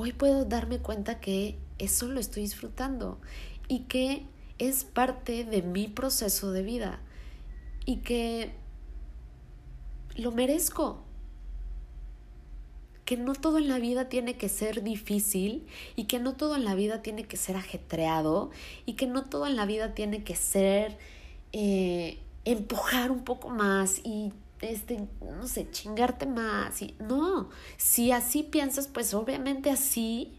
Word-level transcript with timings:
hoy 0.00 0.12
puedo 0.12 0.46
darme 0.46 0.78
cuenta 0.78 1.20
que 1.20 1.58
eso 1.78 2.08
lo 2.08 2.20
estoy 2.20 2.44
disfrutando 2.44 3.20
y 3.68 3.80
que 3.80 4.26
es 4.58 4.84
parte 4.84 5.44
de 5.44 5.60
mi 5.60 5.88
proceso 5.88 6.52
de 6.52 6.62
vida 6.62 7.00
y 7.84 7.96
que 7.98 8.52
lo 10.16 10.32
merezco. 10.32 11.04
Que 13.04 13.18
no 13.18 13.34
todo 13.34 13.58
en 13.58 13.68
la 13.68 13.78
vida 13.78 14.08
tiene 14.08 14.38
que 14.38 14.48
ser 14.48 14.82
difícil 14.82 15.66
y 15.96 16.04
que 16.04 16.18
no 16.18 16.34
todo 16.34 16.56
en 16.56 16.64
la 16.64 16.74
vida 16.74 17.02
tiene 17.02 17.24
que 17.24 17.36
ser 17.36 17.56
ajetreado 17.56 18.50
y 18.86 18.94
que 18.94 19.06
no 19.06 19.24
todo 19.24 19.46
en 19.46 19.56
la 19.56 19.66
vida 19.66 19.94
tiene 19.94 20.24
que 20.24 20.36
ser 20.36 20.96
eh, 21.52 22.20
empujar 22.46 23.10
un 23.10 23.24
poco 23.24 23.50
más 23.50 24.00
y 24.02 24.32
este, 24.60 25.08
no 25.20 25.46
sé, 25.46 25.70
chingarte 25.70 26.26
más. 26.26 26.82
Y, 26.82 26.96
no, 27.00 27.50
si 27.76 28.12
así 28.12 28.42
piensas, 28.42 28.88
pues 28.88 29.14
obviamente 29.14 29.70
así, 29.70 30.38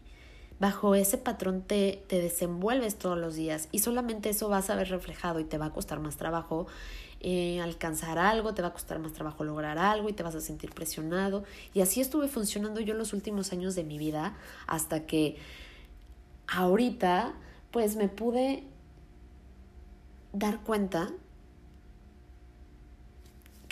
bajo 0.60 0.94
ese 0.94 1.18
patrón 1.18 1.62
te, 1.62 2.04
te 2.06 2.20
desenvuelves 2.20 2.96
todos 2.96 3.18
los 3.18 3.34
días 3.34 3.68
y 3.72 3.80
solamente 3.80 4.30
eso 4.30 4.48
vas 4.48 4.70
a 4.70 4.76
ver 4.76 4.90
reflejado 4.90 5.40
y 5.40 5.44
te 5.44 5.58
va 5.58 5.66
a 5.66 5.72
costar 5.72 5.98
más 5.98 6.16
trabajo 6.16 6.68
eh, 7.24 7.60
alcanzar 7.60 8.18
algo, 8.18 8.52
te 8.52 8.62
va 8.62 8.68
a 8.68 8.72
costar 8.72 8.98
más 8.98 9.12
trabajo 9.12 9.44
lograr 9.44 9.78
algo 9.78 10.08
y 10.08 10.12
te 10.12 10.24
vas 10.24 10.34
a 10.34 10.40
sentir 10.40 10.72
presionado. 10.72 11.44
Y 11.72 11.80
así 11.80 12.00
estuve 12.00 12.26
funcionando 12.26 12.80
yo 12.80 12.94
los 12.94 13.12
últimos 13.12 13.52
años 13.52 13.76
de 13.76 13.84
mi 13.84 13.96
vida 13.96 14.36
hasta 14.66 15.06
que 15.06 15.36
ahorita 16.48 17.34
pues 17.70 17.94
me 17.94 18.08
pude 18.08 18.64
dar 20.32 20.60
cuenta 20.64 21.12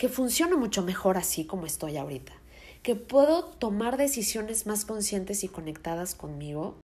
que 0.01 0.09
funciona 0.09 0.57
mucho 0.57 0.81
mejor 0.81 1.15
así 1.15 1.45
como 1.45 1.67
estoy 1.67 1.95
ahorita, 1.95 2.33
que 2.81 2.95
puedo 2.95 3.45
tomar 3.45 3.97
decisiones 3.97 4.65
más 4.65 4.83
conscientes 4.83 5.43
y 5.43 5.47
conectadas 5.47 6.15
conmigo 6.15 6.79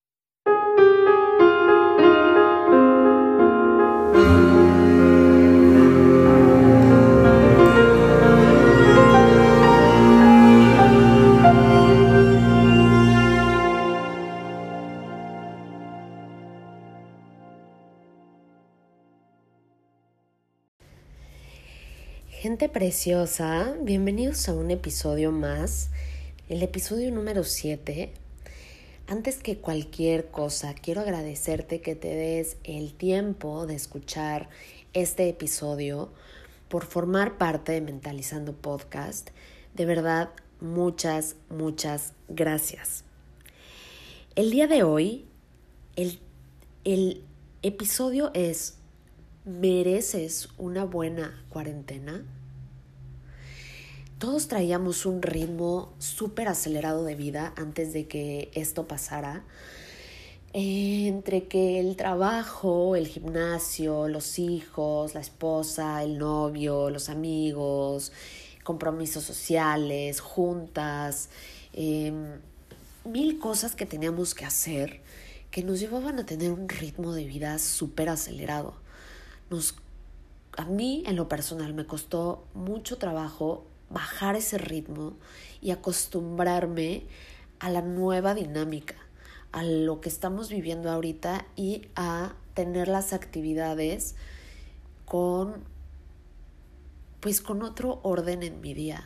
preciosa, 22.75 23.77
bienvenidos 23.83 24.49
a 24.49 24.53
un 24.53 24.73
episodio 24.73 25.31
más, 25.31 25.91
el 26.49 26.61
episodio 26.61 27.13
número 27.13 27.45
7. 27.45 28.11
Antes 29.07 29.37
que 29.37 29.59
cualquier 29.59 30.27
cosa, 30.33 30.75
quiero 30.75 31.03
agradecerte 31.03 31.81
que 31.81 31.95
te 31.95 32.09
des 32.09 32.57
el 32.65 32.93
tiempo 32.93 33.69
de 33.69 33.77
escuchar 33.77 34.49
este 34.93 35.29
episodio, 35.29 36.11
por 36.69 36.85
formar 36.85 37.39
parte 37.39 37.71
de 37.71 37.81
Mentalizando 37.81 38.55
Podcast. 38.55 39.31
De 39.75 39.87
verdad, 39.87 40.31
muchas, 40.61 41.37
muchas 41.51 42.13
gracias. 42.27 43.05
El 44.35 44.51
día 44.51 44.67
de 44.67 44.83
hoy, 44.83 45.27
el, 45.95 46.19
el 46.83 47.23
episodio 47.63 48.33
es 48.35 48.79
¿Mereces 49.45 50.49
una 50.59 50.85
buena 50.85 51.41
cuarentena? 51.51 52.25
Todos 54.25 54.49
traíamos 54.49 55.05
un 55.05 55.21
ritmo 55.21 55.93
súper 55.99 56.49
acelerado 56.49 57.05
de 57.05 57.15
vida 57.15 57.53
antes 57.59 57.93
de 57.93 58.09
que 58.09 58.51
esto 58.55 58.89
pasara. 58.89 59.45
entre 60.55 61.45
que 61.47 61.79
el 61.79 61.95
trabajo, 61.95 62.97
el 62.97 63.07
gimnasio, 63.07 64.09
los 64.09 64.39
hijos, 64.39 65.13
la 65.13 65.21
esposa, 65.21 66.03
el 66.03 66.17
novio, 66.17 66.89
los 66.89 67.11
amigos, 67.11 68.13
compromisos 68.63 69.25
sociales, 69.25 70.21
juntas, 70.21 71.29
em, 71.75 72.41
mil 73.05 73.39
cosas 73.39 73.77
que 73.77 73.85
teníamos 73.85 74.35
que 74.35 74.47
hacer 74.47 75.03
que 75.51 75.63
nos 75.63 75.81
llevaban 75.81 76.19
a 76.19 76.25
tener 76.25 76.51
un 76.51 76.67
ritmo 76.67 77.13
de 77.13 77.27
vida 77.27 77.59
súper 77.59 78.09
acelerado 78.09 78.75
a 80.57 80.65
mí 80.65 81.03
en 81.07 81.17
lo 81.17 81.29
personal 81.29 81.75
me 81.75 81.87
costó 81.87 82.45
mucho 82.55 82.97
trabajo 82.99 83.65
bajar 83.95 84.37
ese 84.37 84.59
ritmo 84.59 85.17
y 85.63 85.71
acostumbrarme 85.71 87.05
a 87.59 87.71
la 87.71 87.81
nueva 87.81 88.35
dinámica, 88.35 88.97
a 89.53 89.63
lo 89.63 90.03
que 90.03 90.11
estamos 90.11 90.51
viviendo 90.51 90.91
ahorita 90.91 91.47
y 91.57 91.89
a 91.97 92.35
tener 92.53 92.89
las 92.89 93.15
actividades 93.15 94.17
con 95.07 95.65
pues 97.21 97.41
con 97.41 97.63
otro 97.63 98.01
orden 98.03 98.43
en 98.43 98.61
mi 98.61 98.75
día. 98.75 99.03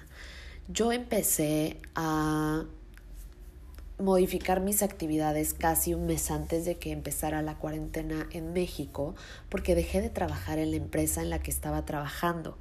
Yo 0.67 0.91
empecé 0.91 1.81
a 1.95 2.65
modificar 3.99 4.61
mis 4.61 4.83
actividades 4.83 5.55
casi 5.55 5.95
un 5.95 6.07
mes 6.07 6.31
antes 6.33 6.65
de 6.65 6.79
que 6.79 6.91
empezara 6.91 7.43
la 7.43 7.59
cuarentena 7.59 8.27
en 8.33 8.53
México 8.53 9.15
porque 9.49 9.75
dejé 9.75 10.01
de 10.01 10.11
trabajar 10.11 10.59
en 10.59 10.73
la 10.73 10.77
empresa 10.77 11.23
en 11.23 11.31
la 11.31 11.41
que 11.41 11.51
estaba 11.51 11.85
trabajando. 11.85 12.59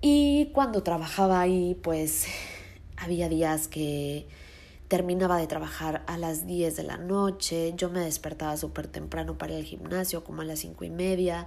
Y 0.00 0.50
cuando 0.52 0.82
trabajaba 0.82 1.40
ahí, 1.40 1.78
pues 1.82 2.26
había 2.96 3.28
días 3.28 3.68
que 3.68 4.26
terminaba 4.88 5.38
de 5.38 5.46
trabajar 5.46 6.04
a 6.06 6.16
las 6.16 6.46
10 6.46 6.76
de 6.76 6.82
la 6.84 6.96
noche, 6.96 7.74
yo 7.76 7.90
me 7.90 8.00
despertaba 8.00 8.56
súper 8.56 8.86
temprano 8.86 9.36
para 9.36 9.54
ir 9.54 9.58
al 9.58 9.64
gimnasio, 9.64 10.22
como 10.22 10.42
a 10.42 10.44
las 10.44 10.60
cinco 10.60 10.84
y 10.84 10.90
media, 10.90 11.46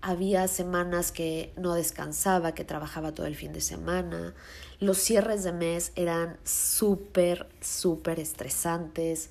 había 0.00 0.46
semanas 0.48 1.12
que 1.12 1.52
no 1.56 1.74
descansaba, 1.74 2.54
que 2.54 2.64
trabajaba 2.64 3.12
todo 3.12 3.26
el 3.26 3.34
fin 3.34 3.52
de 3.52 3.60
semana. 3.60 4.34
Los 4.78 4.98
cierres 4.98 5.42
de 5.44 5.52
mes 5.52 5.92
eran 5.96 6.38
súper, 6.44 7.48
súper 7.60 8.20
estresantes. 8.20 9.30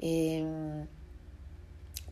Em, 0.00 0.86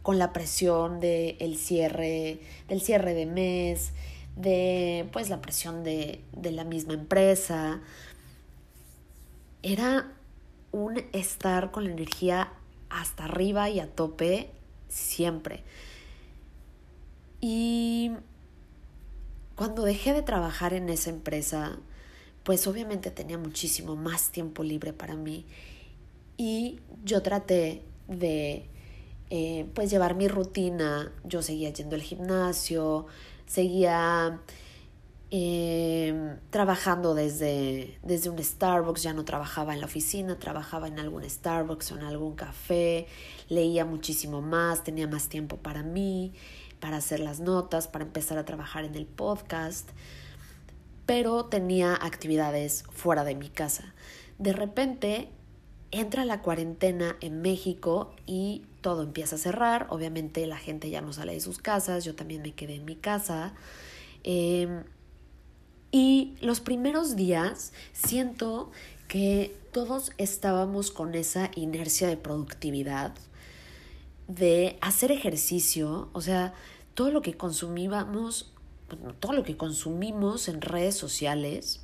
con 0.03 0.19
la 0.19 0.33
presión 0.33 1.01
de 1.01 1.37
el 1.41 1.57
cierre, 1.57 2.41
del 2.69 2.81
cierre 2.81 3.15
de 3.15 3.27
mes, 3.27 3.93
de 4.37 5.09
pues 5.13 5.29
la 5.29 5.41
presión 5.41 5.83
de, 5.83 6.23
de 6.33 6.53
la 6.53 6.65
misma 6.65 6.95
empresa. 6.95 7.81
Era 9.63 10.13
un 10.73 11.03
estar 11.13 11.71
con 11.71 11.85
la 11.85 11.91
energía 11.91 12.53
hasta 12.91 13.25
arriba 13.25 13.69
y 13.71 13.81
a 13.81 13.89
tope 13.89 14.51
siempre. 14.89 15.65
Y 17.41 18.13
cuando 19.57 19.83
dejé 19.83 20.13
de 20.13 20.23
trabajar 20.23 20.75
en 20.75 20.89
esa 20.89 21.11
empresa, 21.11 21.79
pues 22.45 22.67
obviamente 22.67 23.11
tenía 23.11 23.39
muchísimo 23.39 23.97
más 23.97 24.31
tiempo 24.31 24.63
libre 24.63 24.93
para 24.93 25.17
mí 25.17 25.47
y 26.37 26.81
yo 27.05 27.23
traté 27.23 27.83
de 28.09 28.69
eh, 29.31 29.67
pues 29.75 29.91
llevar 29.91 30.15
mi 30.15 30.29
rutina, 30.29 31.13
yo 31.25 31.43
seguía 31.43 31.71
yendo 31.71 31.97
al 31.97 32.03
gimnasio, 32.03 33.07
seguía 33.47 34.41
eh, 35.31 36.37
trabajando 36.51 37.15
desde, 37.15 37.99
desde 38.03 38.31
un 38.31 38.43
Starbucks, 38.43 39.03
ya 39.03 39.13
no 39.13 39.25
trabajaba 39.25 39.75
en 39.75 39.81
la 39.81 39.87
oficina, 39.87 40.39
trabajaba 40.39 40.89
en 40.89 40.99
algún 40.99 41.29
Starbucks 41.29 41.93
o 41.93 41.97
en 41.97 42.05
algún 42.05 42.35
café, 42.35 43.07
leía 43.49 43.85
muchísimo 43.85 44.43
más, 44.43 44.85
tenía 44.85 45.09
más 45.09 45.29
tiempo 45.29 45.57
para 45.57 45.83
mí 45.83 46.33
para 46.81 46.99
hacer 46.99 47.21
las 47.21 47.41
notas, 47.41 47.89
para 47.89 48.05
empezar 48.05 48.39
a 48.39 48.45
trabajar 48.45 48.85
en 48.85 48.95
el 48.95 49.07
podcast, 49.07 49.89
pero 51.07 51.47
tenía 51.47 51.95
actividades 51.95 52.85
fuera 52.91 53.25
de 53.25 53.35
mi 53.35 53.49
casa. 53.49 53.95
De 54.39 54.53
repente 54.53 55.31
entra 55.91 56.25
la 56.25 56.43
cuarentena 56.43 57.17
en 57.21 57.41
México 57.43 58.15
y 58.27 58.63
todo 58.81 59.03
empieza 59.03 59.37
a 59.37 59.39
cerrar. 59.39 59.87
Obviamente 59.91 60.47
la 60.47 60.59
gente 60.59 60.91
ya 60.91 61.01
no 61.01 61.13
sale 61.13 61.35
de 61.35 61.41
sus 61.41 61.59
casas, 61.59 62.05
yo 62.05 62.15
también 62.15 62.43
me 62.43 62.53
quedé 62.55 62.77
en 62.77 62.85
mi 62.85 62.97
casa. 62.97 63.55
Em, 64.25 64.85
y 65.93 66.35
los 66.41 66.61
primeros 66.61 67.17
días 67.17 67.73
siento 67.93 68.71
que 69.09 69.57
todos 69.73 70.13
estábamos 70.19 70.91
con 70.91 71.15
esa 71.15 71.51
inercia 71.55 72.09
de 72.09 72.17
productividad, 72.17 73.15
de 74.29 74.79
hacer 74.81 75.13
ejercicio, 75.13 76.09
o 76.13 76.21
sea, 76.21 76.55
todo 76.95 77.11
lo 77.11 77.23
que 77.23 77.35
consumíamos, 77.35 78.53
todo 79.21 79.33
lo 79.33 79.45
que 79.45 79.57
consumimos 79.57 80.49
en 80.49 80.61
redes 80.61 80.97
sociales 80.97 81.81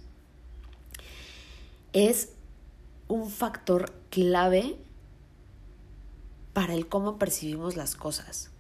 es 1.93 2.31
un 3.13 3.29
factor 3.29 3.93
clave 4.09 4.79
para 6.55 6.73
el 6.73 6.89
cómo 6.89 7.19
percibimos 7.19 7.77
las 7.77 7.95
cosas. 7.95 8.51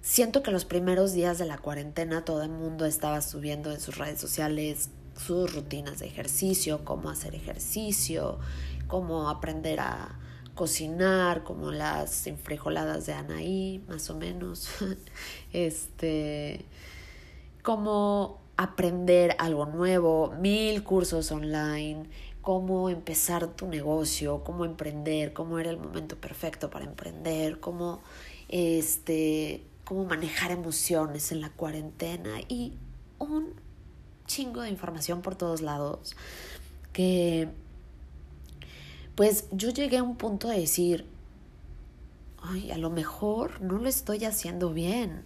Siento 0.00 0.44
que 0.44 0.52
los 0.52 0.64
primeros 0.64 1.12
días 1.12 1.38
de 1.38 1.46
la 1.46 1.58
cuarentena 1.58 2.24
todo 2.24 2.44
el 2.44 2.50
mundo 2.50 2.86
estaba 2.86 3.20
subiendo 3.20 3.72
en 3.72 3.80
sus 3.80 3.98
redes 3.98 4.20
sociales 4.20 4.90
sus 5.16 5.52
rutinas 5.52 5.98
de 5.98 6.06
ejercicio, 6.06 6.84
cómo 6.84 7.10
hacer 7.10 7.34
ejercicio, 7.34 8.38
como 8.86 9.28
aprender 9.28 9.80
a 9.80 10.20
cocinar, 10.54 11.42
como 11.42 11.72
las 11.72 12.28
enfrijoladas 12.28 13.06
de 13.06 13.14
Anaí, 13.14 13.84
más 13.88 14.08
o 14.08 14.14
menos. 14.14 14.68
este, 15.52 16.64
como 17.64 18.40
aprender 18.56 19.34
algo 19.40 19.66
nuevo, 19.66 20.32
mil 20.38 20.84
cursos 20.84 21.32
online, 21.32 22.08
cómo 22.42 22.90
empezar 22.90 23.46
tu 23.46 23.66
negocio, 23.68 24.42
cómo 24.44 24.64
emprender, 24.64 25.32
cómo 25.32 25.58
era 25.58 25.70
el 25.70 25.78
momento 25.78 26.16
perfecto 26.16 26.68
para 26.68 26.84
emprender, 26.84 27.60
cómo 27.60 28.02
este 28.48 29.64
cómo 29.84 30.04
manejar 30.04 30.50
emociones 30.50 31.32
en 31.32 31.40
la 31.40 31.50
cuarentena 31.50 32.40
y 32.48 32.74
un 33.18 33.54
chingo 34.26 34.62
de 34.62 34.68
información 34.68 35.22
por 35.22 35.34
todos 35.34 35.60
lados 35.60 36.16
que 36.92 37.48
pues 39.14 39.46
yo 39.50 39.70
llegué 39.70 39.98
a 39.98 40.02
un 40.02 40.16
punto 40.16 40.48
de 40.48 40.58
decir, 40.58 41.06
ay, 42.42 42.70
a 42.70 42.78
lo 42.78 42.90
mejor 42.90 43.60
no 43.60 43.78
lo 43.78 43.88
estoy 43.88 44.24
haciendo 44.24 44.72
bien. 44.72 45.22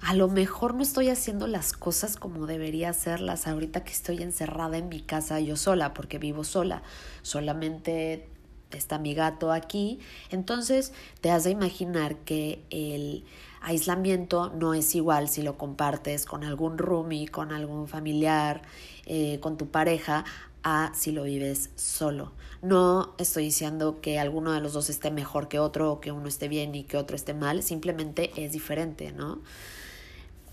A 0.00 0.14
lo 0.14 0.28
mejor 0.28 0.74
no 0.74 0.82
estoy 0.82 1.08
haciendo 1.08 1.46
las 1.46 1.72
cosas 1.72 2.16
como 2.16 2.46
debería 2.46 2.90
hacerlas 2.90 3.46
ahorita 3.46 3.82
que 3.82 3.92
estoy 3.92 4.22
encerrada 4.22 4.76
en 4.78 4.88
mi 4.88 5.00
casa 5.00 5.40
yo 5.40 5.56
sola, 5.56 5.94
porque 5.94 6.18
vivo 6.18 6.44
sola. 6.44 6.82
Solamente 7.22 8.28
está 8.70 8.98
mi 8.98 9.14
gato 9.14 9.52
aquí. 9.52 9.98
Entonces 10.30 10.92
te 11.20 11.30
has 11.30 11.44
de 11.44 11.50
imaginar 11.50 12.16
que 12.18 12.62
el 12.70 13.24
aislamiento 13.62 14.50
no 14.50 14.74
es 14.74 14.94
igual 14.94 15.28
si 15.28 15.42
lo 15.42 15.58
compartes 15.58 16.24
con 16.24 16.44
algún 16.44 16.78
roomie, 16.78 17.28
con 17.28 17.52
algún 17.52 17.88
familiar, 17.88 18.62
eh, 19.06 19.40
con 19.40 19.56
tu 19.56 19.68
pareja, 19.68 20.24
a 20.62 20.92
si 20.94 21.12
lo 21.12 21.22
vives 21.24 21.70
solo. 21.76 22.32
No 22.60 23.14
estoy 23.18 23.44
diciendo 23.44 24.00
que 24.00 24.18
alguno 24.18 24.52
de 24.52 24.60
los 24.60 24.72
dos 24.72 24.90
esté 24.90 25.10
mejor 25.10 25.48
que 25.48 25.60
otro 25.60 25.92
o 25.92 26.00
que 26.00 26.10
uno 26.10 26.26
esté 26.28 26.48
bien 26.48 26.74
y 26.74 26.82
que 26.84 26.96
otro 26.96 27.14
esté 27.14 27.34
mal, 27.34 27.62
simplemente 27.62 28.32
es 28.36 28.52
diferente, 28.52 29.12
¿no? 29.12 29.40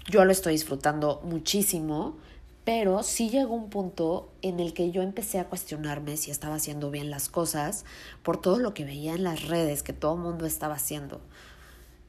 Yo 0.10 0.26
lo 0.26 0.32
estoy 0.32 0.54
disfrutando 0.54 1.22
muchísimo, 1.24 2.18
pero 2.66 3.04
sí 3.04 3.30
llegó 3.30 3.56
un 3.56 3.70
punto 3.70 4.32
en 4.42 4.60
el 4.60 4.74
que 4.74 4.92
yo 4.92 5.02
empecé 5.02 5.40
a 5.40 5.46
cuestionarme 5.46 6.18
si 6.18 6.32
estaba 6.32 6.56
haciendo 6.56 6.92
bien 6.92 7.10
las 7.10 7.30
cosas 7.30 7.86
por 8.22 8.40
todo 8.40 8.60
lo 8.60 8.74
que 8.74 8.86
veía 8.86 9.14
en 9.14 9.24
las 9.24 9.48
redes 9.48 9.84
que 9.84 9.94
todo 9.94 10.16
el 10.16 10.22
mundo 10.22 10.46
estaba 10.46 10.76
haciendo. 10.76 11.22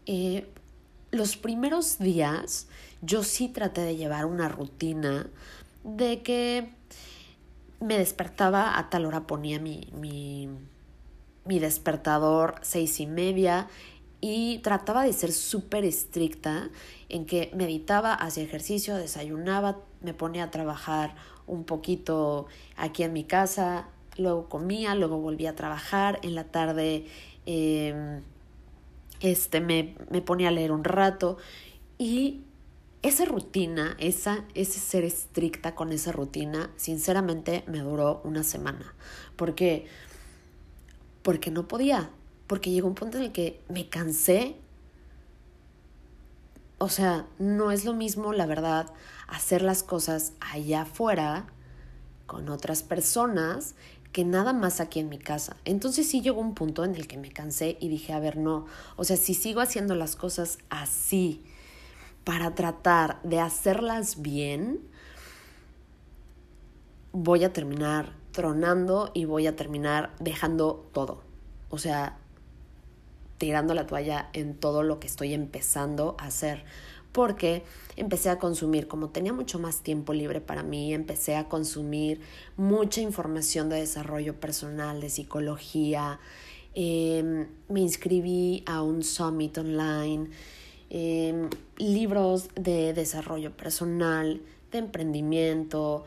Eh, 0.06 0.46
los 1.10 1.36
primeros 1.36 1.98
días 1.98 2.66
yo 3.00 3.22
sí 3.22 3.48
traté 3.48 3.82
de 3.82 3.96
llevar 3.96 4.26
una 4.26 4.48
rutina 4.48 5.28
de 5.84 6.22
que 6.22 6.72
me 7.80 7.98
despertaba 7.98 8.78
a 8.78 8.90
tal 8.90 9.06
hora, 9.06 9.26
ponía 9.26 9.60
mi, 9.60 9.88
mi, 9.92 10.48
mi 11.44 11.58
despertador 11.58 12.56
seis 12.62 12.98
y 13.00 13.06
media 13.06 13.68
y 14.26 14.56
trataba 14.60 15.04
de 15.04 15.12
ser 15.12 15.32
súper 15.32 15.84
estricta 15.84 16.70
en 17.10 17.26
que 17.26 17.50
meditaba, 17.54 18.14
hacía 18.14 18.42
ejercicio, 18.42 18.96
desayunaba, 18.96 19.80
me 20.00 20.14
ponía 20.14 20.44
a 20.44 20.50
trabajar 20.50 21.14
un 21.46 21.64
poquito 21.64 22.46
aquí 22.74 23.02
en 23.02 23.12
mi 23.12 23.24
casa, 23.24 23.86
luego 24.16 24.48
comía, 24.48 24.94
luego 24.94 25.18
volvía 25.18 25.50
a 25.50 25.54
trabajar, 25.54 26.20
en 26.22 26.34
la 26.34 26.44
tarde 26.44 27.04
em, 27.44 28.22
este, 29.20 29.60
me, 29.60 29.94
me 30.08 30.22
ponía 30.22 30.48
a 30.48 30.52
leer 30.52 30.72
un 30.72 30.84
rato 30.84 31.36
y 31.98 32.44
esa 33.02 33.26
rutina, 33.26 33.94
esa, 33.98 34.46
ese 34.54 34.80
ser 34.80 35.04
estricta 35.04 35.74
con 35.74 35.92
esa 35.92 36.12
rutina, 36.12 36.70
sinceramente 36.76 37.62
me 37.66 37.80
duró 37.80 38.22
una 38.24 38.42
semana. 38.42 38.94
Porque, 39.36 39.84
porque 41.20 41.50
no 41.50 41.68
podía, 41.68 42.08
porque 42.46 42.70
llegó 42.70 42.88
un 42.88 42.94
punto 42.94 43.18
en 43.18 43.24
el 43.24 43.32
que 43.32 43.60
me 43.68 43.88
cansé. 43.88 44.56
O 46.78 46.88
sea, 46.88 47.26
no 47.38 47.70
es 47.70 47.84
lo 47.84 47.94
mismo, 47.94 48.32
la 48.32 48.46
verdad, 48.46 48.92
hacer 49.28 49.62
las 49.62 49.82
cosas 49.82 50.32
allá 50.40 50.82
afuera 50.82 51.46
con 52.26 52.48
otras 52.48 52.82
personas 52.82 53.74
que 54.12 54.24
nada 54.24 54.52
más 54.52 54.80
aquí 54.80 55.00
en 55.00 55.08
mi 55.08 55.18
casa. 55.18 55.56
Entonces 55.64 56.08
sí 56.08 56.20
llegó 56.20 56.40
un 56.40 56.54
punto 56.54 56.84
en 56.84 56.94
el 56.94 57.06
que 57.08 57.16
me 57.16 57.32
cansé 57.32 57.76
y 57.80 57.88
dije, 57.88 58.12
a 58.12 58.20
ver, 58.20 58.36
no, 58.36 58.66
o 58.96 59.04
sea, 59.04 59.16
si 59.16 59.34
sigo 59.34 59.60
haciendo 59.60 59.94
las 59.94 60.14
cosas 60.14 60.58
así, 60.70 61.44
para 62.24 62.54
tratar 62.54 63.20
de 63.22 63.40
hacerlas 63.40 64.22
bien, 64.22 64.80
voy 67.12 67.44
a 67.44 67.52
terminar 67.52 68.14
tronando 68.32 69.10
y 69.14 69.26
voy 69.26 69.46
a 69.46 69.56
terminar 69.56 70.14
dejando 70.18 70.88
todo. 70.92 71.22
O 71.68 71.78
sea, 71.78 72.18
tirando 73.38 73.74
la 73.74 73.86
toalla 73.86 74.30
en 74.32 74.54
todo 74.54 74.82
lo 74.82 75.00
que 75.00 75.06
estoy 75.06 75.34
empezando 75.34 76.16
a 76.18 76.26
hacer. 76.26 76.64
Porque 77.12 77.62
empecé 77.96 78.30
a 78.30 78.38
consumir, 78.38 78.88
como 78.88 79.10
tenía 79.10 79.32
mucho 79.32 79.58
más 79.58 79.82
tiempo 79.82 80.12
libre 80.12 80.40
para 80.40 80.62
mí, 80.62 80.92
empecé 80.92 81.36
a 81.36 81.48
consumir 81.48 82.20
mucha 82.56 83.00
información 83.00 83.68
de 83.68 83.76
desarrollo 83.76 84.40
personal, 84.40 85.00
de 85.00 85.10
psicología. 85.10 86.18
Em, 86.74 87.46
me 87.68 87.80
inscribí 87.80 88.64
a 88.66 88.82
un 88.82 89.04
summit 89.04 89.56
online 89.58 90.30
Em, 90.96 91.50
libros 91.76 92.50
de 92.54 92.92
desarrollo 92.92 93.56
personal, 93.56 94.40
de 94.70 94.78
emprendimiento, 94.78 96.04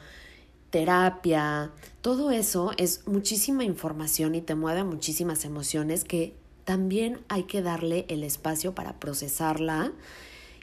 terapia, 0.69 1.71
todo 2.01 2.31
eso 2.31 2.71
es 2.77 3.05
muchísima 3.05 3.65
información 3.65 4.33
y 4.33 4.41
te 4.41 4.55
mueve 4.55 4.85
muchísimas 4.85 5.43
emociones 5.43 6.05
que 6.05 6.35
también 6.67 7.21
hay 7.29 7.43
que 7.43 7.61
darle 7.61 8.05
el 8.09 8.25
espacio 8.25 8.75
para 8.75 8.99
procesarla 8.99 9.93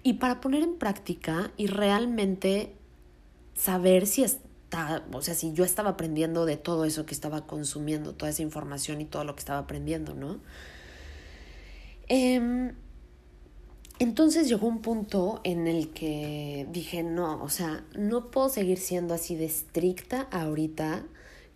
y 0.03 0.13
para 0.15 0.43
poner 0.43 0.63
en 0.63 0.77
práctica 0.77 1.51
y 1.57 1.67
realmente 1.67 2.75
saber 3.55 4.07
si 4.07 4.23
está, 4.23 5.03
o 5.15 5.23
sea, 5.23 5.35
si 5.35 5.55
yo 5.55 5.65
estaba 5.65 5.89
aprendiendo 5.89 6.45
de 6.45 6.59
todo 6.59 6.85
eso 6.85 7.07
que 7.07 7.15
estaba 7.15 7.47
consumiendo, 7.47 8.13
toda 8.13 8.31
esa 8.33 8.43
información 8.43 9.01
y 9.01 9.07
todo 9.07 9.25
lo 9.25 9.35
que 9.35 9.39
estaba 9.39 9.61
aprendiendo, 9.61 10.15
¿no? 10.15 10.41
Eh, 12.09 12.75
entonces 13.99 14.47
llegó 14.47 14.67
un 14.67 14.83
punto 14.83 15.41
en 15.43 15.67
el 15.67 15.89
que 15.89 16.67
dije, 16.71 17.03
no, 17.03 17.43
o 17.43 17.49
sea, 17.49 17.83
no 17.97 18.31
puedo 18.31 18.51
seguir 18.51 18.77
siendo 18.77 19.15
así 19.15 19.37
de 19.37 19.47
estricta 19.47 20.29
ahorita 20.31 21.07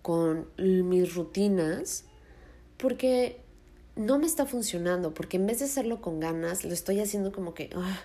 con 0.01 0.47
mis 0.57 1.15
rutinas 1.15 2.07
porque 2.79 3.47
no 3.99 4.19
me 4.19 4.27
está 4.27 4.47
funcionando, 4.47 5.13
porque 5.13 5.37
en 5.37 5.47
vez 5.47 5.59
de 5.59 5.65
hacerlo 5.65 6.01
con 6.01 6.21
ganas, 6.21 6.65
lo 6.65 6.73
estoy 6.73 7.01
haciendo 7.01 7.33
como 7.33 7.53
que, 7.53 7.69
ah, 7.75 8.01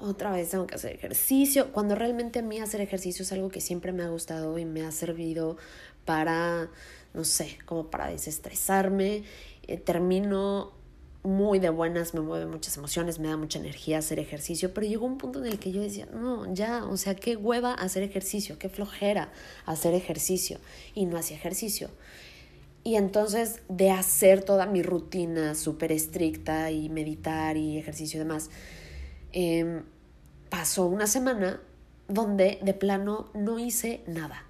otra 0.00 0.32
vez 0.32 0.48
tengo 0.48 0.66
que 0.66 0.74
hacer 0.74 0.94
ejercicio, 0.94 1.72
cuando 1.72 1.94
realmente 1.94 2.38
a 2.38 2.42
mí 2.42 2.58
hacer 2.58 2.80
ejercicio 2.80 3.22
es 3.22 3.30
algo 3.32 3.50
que 3.50 3.60
siempre 3.60 3.92
me 3.92 4.02
ha 4.02 4.08
gustado 4.08 4.58
y 4.58 4.64
me 4.64 4.82
ha 4.82 4.90
servido 4.92 5.58
para, 6.06 6.70
no 7.12 7.24
sé, 7.24 7.58
como 7.66 7.90
para 7.90 8.08
desestresarme. 8.08 9.24
Eh, 9.68 9.76
termino 9.76 10.72
muy 11.22 11.58
de 11.58 11.68
buenas, 11.68 12.14
me 12.14 12.22
mueve 12.22 12.46
muchas 12.46 12.78
emociones, 12.78 13.18
me 13.18 13.28
da 13.28 13.36
mucha 13.36 13.58
energía 13.58 13.98
hacer 13.98 14.18
ejercicio, 14.18 14.72
pero 14.72 14.86
llegó 14.86 15.04
un 15.04 15.18
punto 15.18 15.44
en 15.44 15.52
el 15.52 15.58
que 15.58 15.70
yo 15.70 15.82
decía, 15.82 16.06
no, 16.06 16.50
ya, 16.54 16.86
o 16.86 16.96
sea, 16.96 17.14
qué 17.14 17.36
hueva 17.36 17.74
hacer 17.74 18.02
ejercicio, 18.02 18.58
qué 18.58 18.70
flojera 18.70 19.30
hacer 19.66 19.92
ejercicio, 19.92 20.58
y 20.94 21.04
no 21.04 21.18
hacía 21.18 21.36
ejercicio. 21.36 21.90
Y 22.82 22.96
entonces 22.96 23.62
de 23.68 23.90
hacer 23.90 24.42
toda 24.42 24.66
mi 24.66 24.82
rutina 24.82 25.54
súper 25.54 25.92
estricta 25.92 26.70
y 26.70 26.88
meditar 26.88 27.56
y 27.56 27.78
ejercicio 27.78 28.18
y 28.18 28.24
demás, 28.24 28.50
em, 29.32 29.84
pasó 30.48 30.86
una 30.86 31.06
semana 31.06 31.60
donde 32.08 32.58
de 32.62 32.74
plano 32.74 33.30
no 33.34 33.58
hice 33.58 34.02
nada. 34.06 34.44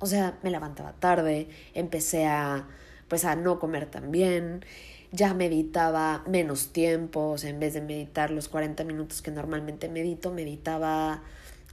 O 0.00 0.06
sea, 0.06 0.38
me 0.42 0.50
levantaba 0.50 0.92
tarde, 0.94 1.48
empecé 1.74 2.26
a 2.26 2.68
pues 3.08 3.24
a 3.24 3.36
no 3.36 3.58
comer 3.60 3.86
tan 3.86 4.10
bien, 4.10 4.64
ya 5.12 5.34
meditaba 5.34 6.24
menos 6.26 6.72
tiempo, 6.72 7.30
o 7.30 7.38
sea, 7.38 7.50
en 7.50 7.60
vez 7.60 7.74
de 7.74 7.80
meditar 7.80 8.30
los 8.30 8.48
40 8.48 8.82
minutos 8.84 9.22
que 9.22 9.30
normalmente 9.30 9.88
medito, 9.88 10.32
meditaba 10.32 11.22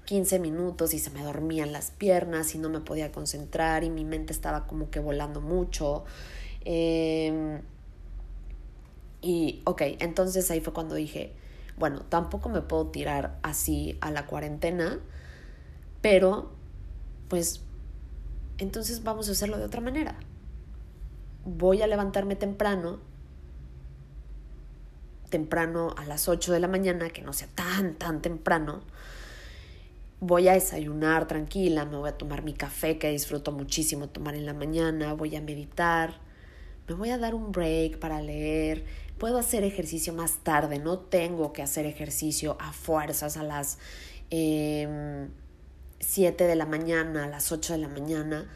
15 0.06 0.40
minutos 0.40 0.94
y 0.94 1.00
se 1.00 1.10
me 1.12 1.24
dormían 1.24 1.72
las 1.72 1.92
piernas 1.92 2.56
y 2.56 2.58
no 2.58 2.70
me 2.70 2.80
podía 2.82 3.12
concentrar 3.12 3.84
y 3.84 3.90
mi 3.90 4.06
mente 4.06 4.34
estaba 4.34 4.68
como 4.68 4.90
que 4.90 5.00
volando 5.00 5.42
mucho. 5.42 6.04
Em, 6.66 7.62
y, 9.22 9.62
ok, 9.66 9.82
entonces 10.00 10.50
ahí 10.52 10.62
fue 10.62 10.74
cuando 10.74 10.96
dije, 10.96 11.34
bueno, 11.78 12.02
tampoco 12.02 12.50
me 12.50 12.62
puedo 12.62 12.88
tirar 12.88 13.40
así 13.44 13.98
a 14.02 14.12
la 14.12 14.26
cuarentena, 14.26 15.00
pero 16.02 16.52
pues 17.28 17.62
entonces 18.58 19.04
vamos 19.04 19.30
a 19.30 19.32
hacerlo 19.32 19.58
de 19.58 19.66
otra 19.66 19.82
manera. 19.82 20.16
Voy 21.46 21.82
a 21.82 21.88
levantarme 21.88 22.36
temprano 22.36 23.00
temprano 25.32 25.96
a 25.98 26.06
las 26.06 26.30
8 26.30 26.54
de 26.54 26.60
la 26.60 26.68
mañana, 26.68 27.10
que 27.10 27.24
no 27.24 27.34
sea 27.34 27.48
tan, 27.56 27.96
tan 27.96 28.22
temprano. 28.22 28.82
Voy 30.22 30.48
a 30.48 30.54
desayunar 30.54 31.28
tranquila, 31.28 31.84
me 31.84 31.98
voy 31.98 32.10
a 32.10 32.18
tomar 32.18 32.44
mi 32.44 32.54
café 32.54 33.00
que 33.00 33.10
disfruto 33.10 33.52
muchísimo 33.52 34.08
tomar 34.08 34.36
en 34.36 34.46
la 34.46 34.54
mañana, 34.54 35.14
voy 35.14 35.36
a 35.36 35.42
meditar, 35.42 36.22
me 36.88 36.94
voy 36.94 37.10
a 37.10 37.18
dar 37.18 37.34
un 37.34 37.52
break 37.52 37.98
para 37.98 38.22
leer, 38.22 38.86
puedo 39.18 39.40
hacer 39.40 39.64
ejercicio 39.64 40.14
más 40.14 40.44
tarde, 40.44 40.78
no 40.78 41.00
tengo 41.00 41.54
que 41.54 41.64
hacer 41.64 41.88
ejercicio 41.88 42.56
a 42.60 42.72
fuerzas 42.72 43.36
a 43.36 43.44
las 43.44 43.80
eh, 44.30 45.28
7 46.00 46.44
de 46.46 46.56
la 46.56 46.68
mañana, 46.68 47.24
a 47.24 47.28
las 47.28 47.52
8 47.52 47.74
de 47.74 47.80
la 47.80 47.88
mañana. 47.88 48.48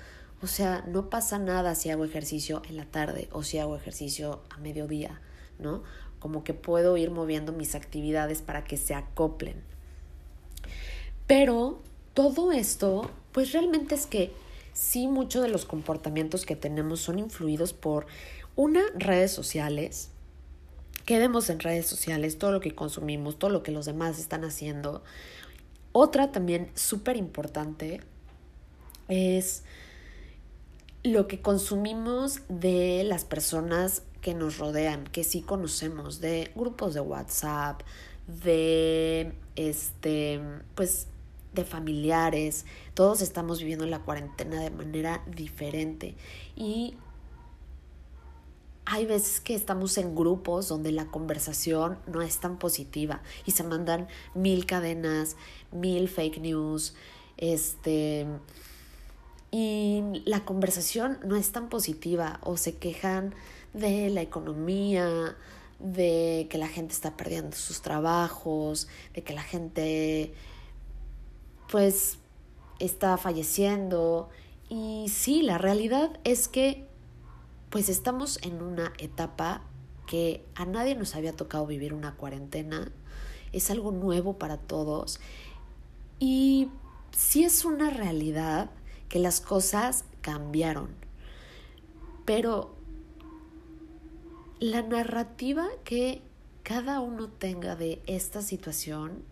O 0.43 0.47
sea, 0.47 0.83
no 0.87 1.09
pasa 1.09 1.39
nada 1.39 1.73
si 1.73 1.89
hago 1.89 2.05
ejercicio 2.05 2.61
en 2.69 2.77
la 2.77 2.85
tarde 2.85 3.27
o 3.31 3.41
si 3.41 3.57
hago 3.57 3.75
ejercicio 3.75 4.43
a 4.51 4.57
mediodía, 4.57 5.19
¿no? 5.57 5.81
Como 6.19 6.43
que 6.43 6.53
puedo 6.53 6.97
ir 6.97 7.09
moviendo 7.09 7.53
mis 7.53 7.73
actividades 7.73 8.41
para 8.43 8.63
que 8.63 8.77
se 8.77 8.93
acoplen. 8.93 9.63
Pero 11.27 11.79
todo 12.13 12.51
esto, 12.51 13.09
pues 13.31 13.51
realmente 13.51 13.95
es 13.95 14.05
que 14.05 14.31
sí 14.73 15.07
muchos 15.07 15.41
de 15.41 15.49
los 15.49 15.65
comportamientos 15.65 16.45
que 16.45 16.55
tenemos 16.55 16.99
son 16.99 17.17
influidos 17.17 17.73
por 17.73 18.05
una, 18.55 18.81
redes 18.95 19.31
sociales, 19.31 20.09
que 21.05 21.19
vemos 21.19 21.49
en 21.49 21.59
redes 21.59 21.87
sociales, 21.87 22.37
todo 22.37 22.51
lo 22.51 22.59
que 22.59 22.75
consumimos, 22.75 23.37
todo 23.37 23.51
lo 23.51 23.63
que 23.63 23.71
los 23.71 23.85
demás 23.85 24.19
están 24.19 24.43
haciendo. 24.43 25.03
Otra 25.91 26.31
también 26.31 26.71
súper 26.75 27.15
importante 27.15 28.01
es 29.07 29.63
lo 31.03 31.27
que 31.27 31.41
consumimos 31.41 32.41
de 32.49 33.03
las 33.03 33.25
personas 33.25 34.01
que 34.21 34.33
nos 34.33 34.57
rodean, 34.57 35.03
que 35.05 35.23
sí 35.23 35.41
conocemos, 35.41 36.19
de 36.19 36.51
grupos 36.55 36.95
de 36.95 37.01
WhatsApp, 37.01 37.81
de 38.27 39.33
este, 39.55 40.41
pues 40.73 41.07
de 41.55 41.65
familiares, 41.65 42.65
todos 42.93 43.21
estamos 43.21 43.59
viviendo 43.59 43.85
la 43.85 43.99
cuarentena 43.99 44.59
de 44.59 44.69
manera 44.69 45.23
diferente. 45.27 46.15
Y 46.55 46.95
hay 48.85 49.05
veces 49.05 49.39
que 49.41 49.55
estamos 49.55 49.97
en 49.97 50.15
grupos 50.15 50.67
donde 50.67 50.91
la 50.91 51.07
conversación 51.07 51.97
no 52.05 52.21
es 52.21 52.39
tan 52.39 52.59
positiva 52.59 53.21
y 53.45 53.51
se 53.51 53.63
mandan 53.63 54.07
mil 54.35 54.65
cadenas, 54.65 55.37
mil 55.71 56.07
fake 56.07 56.39
news, 56.39 56.93
este 57.37 58.27
y 59.51 60.21
la 60.25 60.43
conversación 60.43 61.17
no 61.23 61.35
es 61.35 61.51
tan 61.51 61.69
positiva 61.69 62.39
o 62.43 62.57
se 62.57 62.75
quejan 62.75 63.33
de 63.73 64.09
la 64.09 64.21
economía, 64.21 65.35
de 65.79 66.47
que 66.49 66.57
la 66.57 66.67
gente 66.67 66.93
está 66.93 67.17
perdiendo 67.17 67.55
sus 67.55 67.81
trabajos, 67.81 68.87
de 69.13 69.23
que 69.23 69.33
la 69.33 69.43
gente 69.43 70.33
pues 71.69 72.17
está 72.79 73.17
falleciendo. 73.17 74.29
Y 74.69 75.07
sí, 75.09 75.41
la 75.41 75.57
realidad 75.57 76.19
es 76.23 76.47
que 76.47 76.87
pues 77.69 77.89
estamos 77.89 78.39
en 78.41 78.61
una 78.61 78.93
etapa 78.99 79.61
que 80.07 80.45
a 80.55 80.65
nadie 80.65 80.95
nos 80.95 81.15
había 81.15 81.33
tocado 81.33 81.65
vivir 81.65 81.93
una 81.93 82.15
cuarentena, 82.15 82.91
es 83.51 83.69
algo 83.69 83.91
nuevo 83.91 84.37
para 84.37 84.57
todos. 84.57 85.19
Y 86.19 86.69
sí 87.11 87.43
es 87.43 87.65
una 87.65 87.89
realidad 87.89 88.69
que 89.09 89.19
las 89.19 89.41
cosas 89.41 90.05
cambiaron, 90.21 90.89
pero 92.23 92.75
la 94.59 94.81
narrativa 94.81 95.67
que 95.83 96.21
cada 96.63 96.99
uno 96.99 97.27
tenga 97.27 97.75
de 97.75 98.01
esta 98.07 98.41
situación 98.41 99.23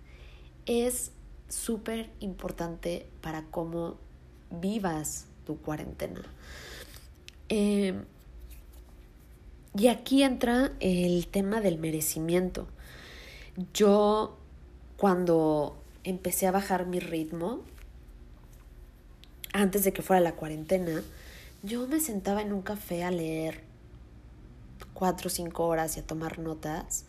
es 0.65 1.11
súper 1.53 2.09
importante 2.19 3.07
para 3.21 3.43
cómo 3.43 3.97
vivas 4.49 5.27
tu 5.45 5.57
cuarentena. 5.57 6.21
Eh, 7.49 8.03
y 9.75 9.87
aquí 9.87 10.23
entra 10.23 10.71
el 10.79 11.27
tema 11.27 11.61
del 11.61 11.77
merecimiento. 11.77 12.67
Yo 13.73 14.37
cuando 14.97 15.77
empecé 16.03 16.47
a 16.47 16.51
bajar 16.51 16.85
mi 16.85 16.99
ritmo, 16.99 17.61
antes 19.51 19.83
de 19.83 19.93
que 19.93 20.01
fuera 20.01 20.21
la 20.21 20.35
cuarentena, 20.35 21.03
yo 21.61 21.87
me 21.87 21.99
sentaba 21.99 22.41
en 22.41 22.51
un 22.51 22.61
café 22.61 23.03
a 23.03 23.11
leer 23.11 23.63
cuatro 24.93 25.27
o 25.27 25.29
cinco 25.29 25.65
horas 25.65 25.97
y 25.97 25.99
a 25.99 26.07
tomar 26.07 26.39
notas. 26.39 27.05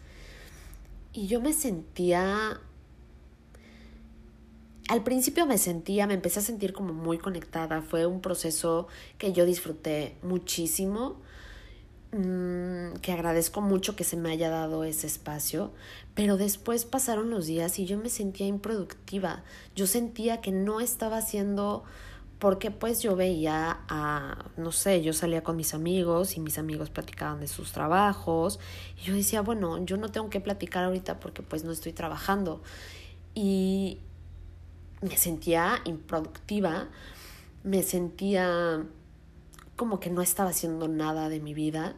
Y 1.13 1.27
yo 1.27 1.41
me 1.41 1.53
sentía... 1.53 2.61
Al 4.89 5.03
principio 5.03 5.47
me 5.47 5.59
sentía, 5.59 6.07
me 6.07 6.15
empecé 6.15 6.41
a 6.41 6.43
sentir 6.43 6.73
como 6.73 6.93
muy 6.93 7.19
conectada. 7.19 7.83
Fue 7.83 8.07
un 8.07 8.21
proceso 8.21 8.87
que 9.19 9.33
yo 9.33 9.47
disfruté 9.47 10.17
muchísimo 10.23 11.17
Mm, 12.17 12.99
que 13.03 13.11
agradezco 13.11 13.61
mucho 13.61 13.97
que 13.97 14.05
se 14.05 14.17
me 14.17 14.31
haya 14.31 14.49
dado 14.49 14.85
ese 14.85 15.09
espacio, 15.09 15.73
pero 16.15 16.37
después 16.37 16.85
pasaron 16.85 17.29
los 17.29 17.47
días 17.47 17.77
y 17.81 17.87
yo 17.87 17.99
me 17.99 18.09
sentía 18.09 18.47
improductiva. 18.47 19.43
Yo 19.75 19.89
sentía 19.89 20.41
que 20.41 20.53
no 20.53 20.81
estaba 20.81 21.17
haciendo 21.17 21.83
porque 22.39 22.71
pues 22.71 23.03
yo 23.03 23.17
veía 23.17 23.81
a, 23.89 24.45
no 24.57 24.71
sé, 24.71 25.03
yo 25.03 25.13
salía 25.13 25.43
con 25.43 25.57
mis 25.57 25.75
amigos 25.75 26.37
y 26.37 26.41
mis 26.41 26.57
amigos 26.57 26.89
platicaban 26.91 27.41
de 27.41 27.49
sus 27.49 27.73
trabajos 27.73 28.61
y 29.03 29.07
yo 29.07 29.15
decía, 29.15 29.41
bueno, 29.41 29.85
yo 29.85 29.97
no 29.97 30.11
tengo 30.13 30.31
que 30.31 30.39
platicar 30.41 30.85
ahorita 30.85 31.19
porque 31.19 31.43
pues 31.43 31.65
no 31.65 31.73
estoy 31.73 31.93
trabajando 31.93 32.63
y 33.35 33.99
me 35.05 35.19
sentía 35.19 35.81
improductiva, 35.85 36.89
me 37.63 37.83
sentía 37.83 38.87
como 39.77 40.01
que 40.01 40.09
no 40.09 40.23
estaba 40.23 40.51
haciendo 40.51 40.89
nada 40.89 41.29
de 41.29 41.41
mi 41.41 41.53
vida. 41.53 41.95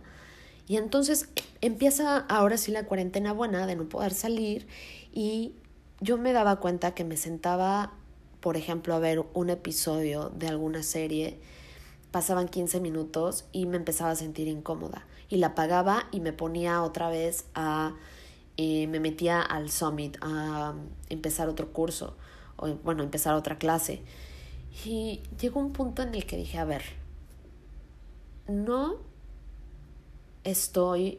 Y 0.67 0.77
entonces 0.77 1.29
empieza 1.61 2.19
ahora 2.19 2.57
sí 2.57 2.73
la 2.73 2.85
cuarentena 2.85 3.33
buena 3.33 3.67
de 3.67 3.77
no 3.77 3.89
poder 3.89 4.13
salir 4.13 4.67
y 5.13 5.53
yo 6.01 6.19
me 6.19 6.33
daba 6.33 6.57
cuenta 6.57 6.95
que 6.95 7.05
me 7.05 7.17
sentaba, 7.17 7.93
por 8.41 8.57
ejemplo, 8.57 8.95
a 8.95 8.99
ver 8.99 9.25
un 9.35 9.51
episodio 9.51 10.31
de 10.31 10.49
alguna 10.49 10.83
serie, 10.83 11.39
pasaban 12.11 12.49
15 12.49 12.81
minutos 12.81 13.45
y 13.53 13.67
me 13.67 13.77
empezaba 13.77 14.11
a 14.11 14.17
sentir 14.17 14.49
incómoda 14.49 15.07
y 15.29 15.37
la 15.37 15.49
apagaba 15.49 16.09
y 16.11 16.19
me 16.19 16.33
ponía 16.33 16.83
otra 16.83 17.09
vez 17.09 17.45
a, 17.55 17.95
eh, 18.57 18.89
me 18.89 18.99
metía 18.99 19.41
al 19.43 19.71
summit 19.71 20.17
a 20.21 20.75
empezar 21.09 21.49
otro 21.49 21.73
curso, 21.73 22.17
o 22.57 22.75
bueno, 22.77 23.03
empezar 23.03 23.35
otra 23.35 23.59
clase. 23.59 24.03
Y 24.85 25.23
llegó 25.41 25.61
un 25.61 25.73
punto 25.73 26.03
en 26.03 26.15
el 26.15 26.27
que 26.27 26.37
dije, 26.37 26.59
a 26.59 26.65
ver, 26.65 26.83
no 28.49 28.97
estoy 30.45 31.19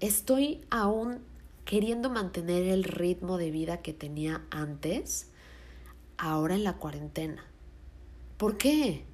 estoy 0.00 0.60
aún 0.68 1.20
queriendo 1.64 2.10
mantener 2.10 2.64
el 2.64 2.82
ritmo 2.82 3.38
de 3.38 3.52
vida 3.52 3.82
que 3.82 3.92
tenía 3.92 4.42
antes, 4.50 5.28
ahora 6.18 6.56
en 6.56 6.64
la 6.64 6.74
cuarentena. 6.74 7.44
¿Por 8.36 8.58
qué? 8.58 9.04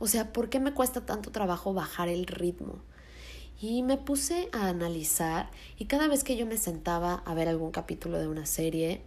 O 0.00 0.08
sea, 0.08 0.32
¿por 0.32 0.48
qué 0.48 0.58
me 0.58 0.74
cuesta 0.74 1.06
tanto 1.06 1.30
trabajo 1.30 1.72
bajar 1.72 2.08
el 2.08 2.26
ritmo? 2.26 2.80
Y 3.60 3.82
me 3.82 3.96
puse 3.96 4.48
a 4.52 4.68
analizar 4.68 5.50
y 5.78 5.86
cada 5.86 6.08
vez 6.08 6.24
que 6.24 6.36
yo 6.36 6.46
me 6.46 6.56
sentaba 6.56 7.22
a 7.24 7.34
ver 7.34 7.48
algún 7.48 7.70
capítulo 7.70 8.18
de 8.18 8.28
una 8.28 8.46
serie 8.46 9.02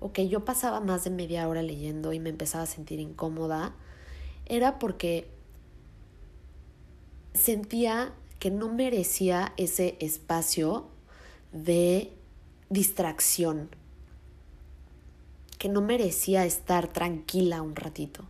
o 0.00 0.12
que 0.12 0.28
yo 0.28 0.44
pasaba 0.44 0.80
más 0.80 1.04
de 1.04 1.10
media 1.10 1.48
hora 1.48 1.62
leyendo 1.62 2.12
y 2.12 2.20
me 2.20 2.30
empezaba 2.30 2.64
a 2.64 2.66
sentir 2.66 3.00
incómoda, 3.00 3.74
era 4.44 4.78
porque 4.78 5.28
sentía 7.34 8.12
que 8.38 8.50
no 8.50 8.68
merecía 8.68 9.54
ese 9.56 9.96
espacio 10.00 10.86
de 11.52 12.12
distracción, 12.68 13.70
que 15.58 15.68
no 15.68 15.80
merecía 15.80 16.44
estar 16.44 16.92
tranquila 16.92 17.62
un 17.62 17.76
ratito, 17.76 18.24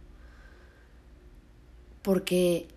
porque 2.02 2.68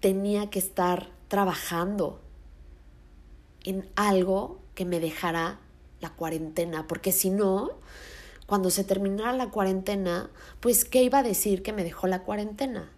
tenía 0.00 0.50
que 0.50 0.58
estar 0.58 1.10
trabajando 1.28 2.20
en 3.64 3.88
algo 3.94 4.58
que 4.74 4.84
me 4.84 5.00
dejara 5.00 5.60
la 6.00 6.10
cuarentena, 6.10 6.86
porque 6.86 7.12
si 7.12 7.30
no, 7.30 7.70
cuando 8.46 8.70
se 8.70 8.84
terminara 8.84 9.32
la 9.32 9.50
cuarentena, 9.50 10.30
pues 10.60 10.84
¿qué 10.84 11.02
iba 11.02 11.18
a 11.18 11.22
decir 11.22 11.62
que 11.62 11.72
me 11.72 11.84
dejó 11.84 12.06
la 12.06 12.22
cuarentena? 12.22 12.90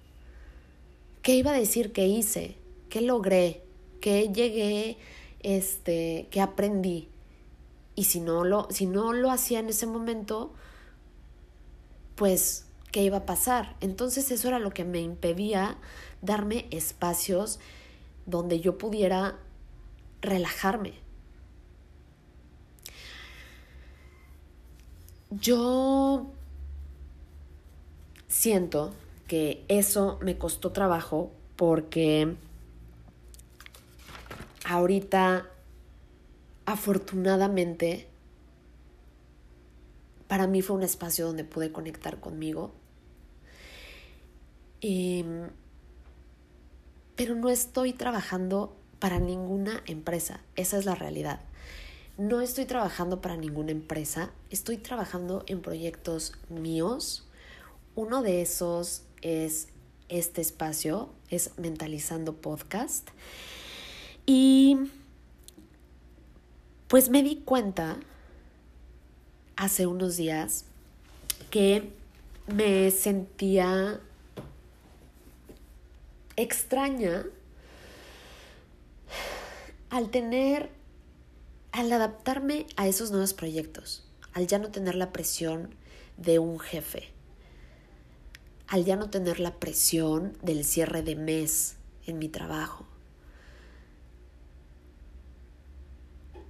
¿Qué 1.22 1.34
iba 1.34 1.50
a 1.52 1.58
decir 1.58 1.92
que 1.92 2.06
hice? 2.06 2.56
¿Qué 2.88 3.00
logré? 3.00 3.62
¿Qué 4.00 4.32
llegué? 4.32 4.98
Este, 5.40 6.28
¿qué 6.30 6.40
aprendí? 6.40 7.08
Y 7.94 8.04
si 8.04 8.20
no 8.20 8.44
lo, 8.44 8.68
si 8.70 8.86
no 8.86 9.12
lo 9.12 9.30
hacía 9.30 9.58
en 9.58 9.68
ese 9.68 9.86
momento, 9.86 10.52
pues, 12.14 12.66
¿qué 12.90 13.02
iba 13.02 13.18
a 13.18 13.26
pasar? 13.26 13.76
Entonces 13.80 14.30
eso 14.30 14.48
era 14.48 14.58
lo 14.58 14.70
que 14.70 14.84
me 14.84 15.00
impedía 15.00 15.76
darme 16.22 16.66
espacios 16.70 17.60
donde 18.24 18.60
yo 18.60 18.78
pudiera 18.78 19.36
relajarme. 20.22 21.02
yo 25.40 26.30
siento 28.28 28.92
que 29.26 29.64
eso 29.68 30.18
me 30.20 30.36
costó 30.36 30.72
trabajo 30.72 31.32
porque 31.56 32.34
ahorita, 34.64 35.46
afortunadamente, 36.66 38.08
para 40.28 40.46
mí 40.46 40.60
fue 40.60 40.76
un 40.76 40.82
espacio 40.82 41.26
donde 41.26 41.44
pude 41.44 41.72
conectar 41.72 42.20
conmigo. 42.20 42.72
Em, 44.80 45.48
pero 47.16 47.34
no 47.34 47.48
estoy 47.48 47.92
trabajando 47.92 48.76
para 48.98 49.18
ninguna 49.18 49.82
empresa, 49.86 50.40
esa 50.56 50.78
es 50.78 50.84
la 50.84 50.94
realidad. 50.94 51.40
No 52.18 52.40
estoy 52.40 52.66
trabajando 52.66 53.20
para 53.20 53.36
ninguna 53.36 53.72
empresa, 53.72 54.30
estoy 54.50 54.76
trabajando 54.76 55.44
en 55.46 55.62
proyectos 55.62 56.34
míos. 56.48 57.26
Uno 57.94 58.22
de 58.22 58.42
esos 58.42 59.02
es 59.22 59.68
este 60.08 60.40
espacio, 60.40 61.10
es 61.30 61.58
Mentalizando 61.58 62.34
Podcast. 62.36 63.08
Y 64.26 64.76
pues 66.86 67.08
me 67.08 67.22
di 67.22 67.36
cuenta 67.36 67.96
hace 69.56 69.86
unos 69.86 70.16
días 70.16 70.66
que 71.50 71.92
me 72.46 72.90
sentía 72.90 74.00
extraña 76.42 77.24
al 79.90 80.10
tener, 80.10 80.70
al 81.70 81.92
adaptarme 81.92 82.66
a 82.76 82.88
esos 82.88 83.10
nuevos 83.10 83.34
proyectos, 83.34 84.04
al 84.32 84.46
ya 84.46 84.58
no 84.58 84.70
tener 84.70 84.94
la 84.94 85.12
presión 85.12 85.74
de 86.16 86.38
un 86.38 86.58
jefe, 86.58 87.10
al 88.66 88.84
ya 88.84 88.96
no 88.96 89.10
tener 89.10 89.38
la 89.40 89.54
presión 89.54 90.36
del 90.42 90.64
cierre 90.64 91.02
de 91.02 91.16
mes 91.16 91.76
en 92.06 92.18
mi 92.18 92.28
trabajo. 92.28 92.86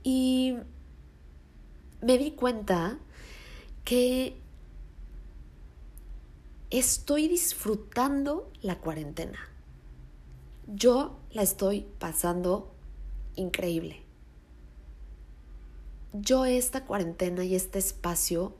Y 0.05 0.57
me 2.01 2.19
di 2.19 2.33
cuenta 2.33 2.99
que 3.85 4.37
estoy 6.71 7.29
disfrutando 7.29 8.51
la 8.63 8.79
cuarentena. 8.79 9.52
Yo 10.67 11.19
la 11.31 11.43
estoy 11.43 11.87
pasando 11.99 12.73
increíble. 13.37 14.03
Yo 16.13 16.45
esta 16.45 16.85
cuarentena 16.85 17.45
y 17.45 17.55
este 17.55 17.79
espacio 17.79 18.55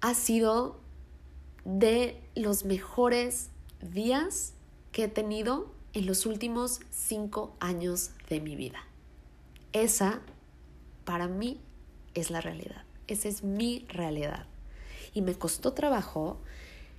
ha 0.00 0.14
sido 0.14 0.80
de 1.64 2.20
los 2.34 2.64
mejores 2.64 3.50
días 3.82 4.54
que 4.92 5.04
he 5.04 5.08
tenido 5.08 5.70
en 5.92 6.06
los 6.06 6.26
últimos 6.26 6.80
cinco 6.90 7.54
años 7.60 8.12
de 8.28 8.40
mi 8.40 8.56
vida. 8.56 8.84
Esa, 9.72 10.20
para 11.04 11.28
mí, 11.28 11.60
es 12.14 12.30
la 12.30 12.40
realidad. 12.40 12.84
Esa 13.06 13.28
es 13.28 13.44
mi 13.44 13.84
realidad. 13.88 14.46
Y 15.14 15.22
me 15.22 15.34
costó 15.34 15.72
trabajo 15.74 16.38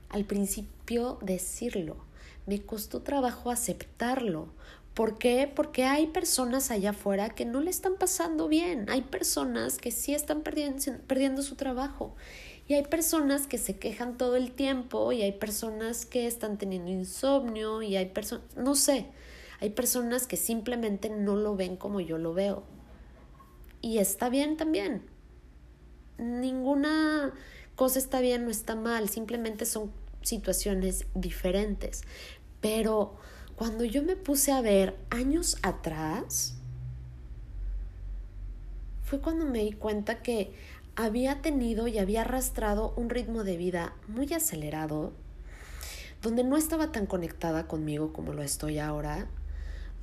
al 0.09 0.25
principio 0.25 1.17
decirlo. 1.21 2.10
Me 2.45 2.61
costó 2.61 3.01
trabajo 3.01 3.51
aceptarlo. 3.51 4.49
¿Por 4.93 5.17
qué? 5.17 5.51
Porque 5.53 5.85
hay 5.85 6.07
personas 6.07 6.69
allá 6.69 6.89
afuera 6.89 7.29
que 7.29 7.45
no 7.45 7.61
le 7.61 7.69
están 7.69 7.95
pasando 7.95 8.47
bien. 8.47 8.89
Hay 8.89 9.03
personas 9.03 9.77
que 9.77 9.91
sí 9.91 10.13
están 10.13 10.41
perdiendo, 10.41 10.83
perdiendo 11.07 11.43
su 11.43 11.55
trabajo. 11.55 12.15
Y 12.67 12.73
hay 12.73 12.83
personas 12.83 13.47
que 13.47 13.57
se 13.57 13.77
quejan 13.77 14.17
todo 14.17 14.35
el 14.35 14.51
tiempo 14.51 15.11
y 15.11 15.21
hay 15.21 15.33
personas 15.33 16.05
que 16.05 16.27
están 16.27 16.57
teniendo 16.57 16.89
insomnio 16.89 17.81
y 17.81 17.95
hay 17.97 18.07
personas, 18.07 18.45
no 18.55 18.75
sé, 18.75 19.07
hay 19.59 19.71
personas 19.71 20.25
que 20.25 20.37
simplemente 20.37 21.09
no 21.09 21.35
lo 21.35 21.55
ven 21.55 21.75
como 21.75 21.99
yo 21.99 22.17
lo 22.17 22.33
veo. 22.33 22.63
Y 23.81 23.97
está 23.97 24.29
bien 24.29 24.57
también. 24.57 25.03
Ninguna 26.17 27.33
cosa 27.75 27.99
está 27.99 28.21
bien 28.21 28.47
o 28.47 28.49
está 28.49 28.75
mal, 28.75 29.09
simplemente 29.09 29.65
son 29.65 29.91
situaciones 30.21 31.05
diferentes. 31.13 32.03
Pero 32.61 33.15
cuando 33.55 33.83
yo 33.83 34.03
me 34.03 34.15
puse 34.15 34.51
a 34.51 34.61
ver 34.61 34.97
años 35.09 35.57
atrás, 35.61 36.55
fue 39.03 39.19
cuando 39.19 39.45
me 39.45 39.59
di 39.59 39.73
cuenta 39.73 40.21
que 40.21 40.53
había 40.95 41.41
tenido 41.41 41.87
y 41.87 41.99
había 41.99 42.21
arrastrado 42.21 42.93
un 42.95 43.09
ritmo 43.09 43.43
de 43.43 43.57
vida 43.57 43.93
muy 44.07 44.33
acelerado, 44.33 45.13
donde 46.21 46.43
no 46.43 46.57
estaba 46.57 46.91
tan 46.91 47.05
conectada 47.05 47.67
conmigo 47.67 48.13
como 48.13 48.33
lo 48.33 48.43
estoy 48.43 48.79
ahora, 48.79 49.27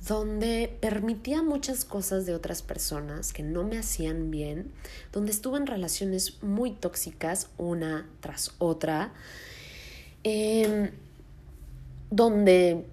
donde 0.07 0.77
permitía 0.79 1.43
muchas 1.43 1.85
cosas 1.85 2.25
de 2.25 2.33
otras 2.33 2.61
personas 2.61 3.33
que 3.33 3.43
no 3.43 3.63
me 3.63 3.77
hacían 3.77 4.31
bien, 4.31 4.71
donde 5.11 5.31
estuve 5.31 5.57
en 5.57 5.67
relaciones 5.67 6.41
muy 6.41 6.71
tóxicas 6.71 7.49
una 7.57 8.07
tras 8.21 8.53
otra, 8.59 9.13
em, 10.23 10.91
donde 12.09 12.85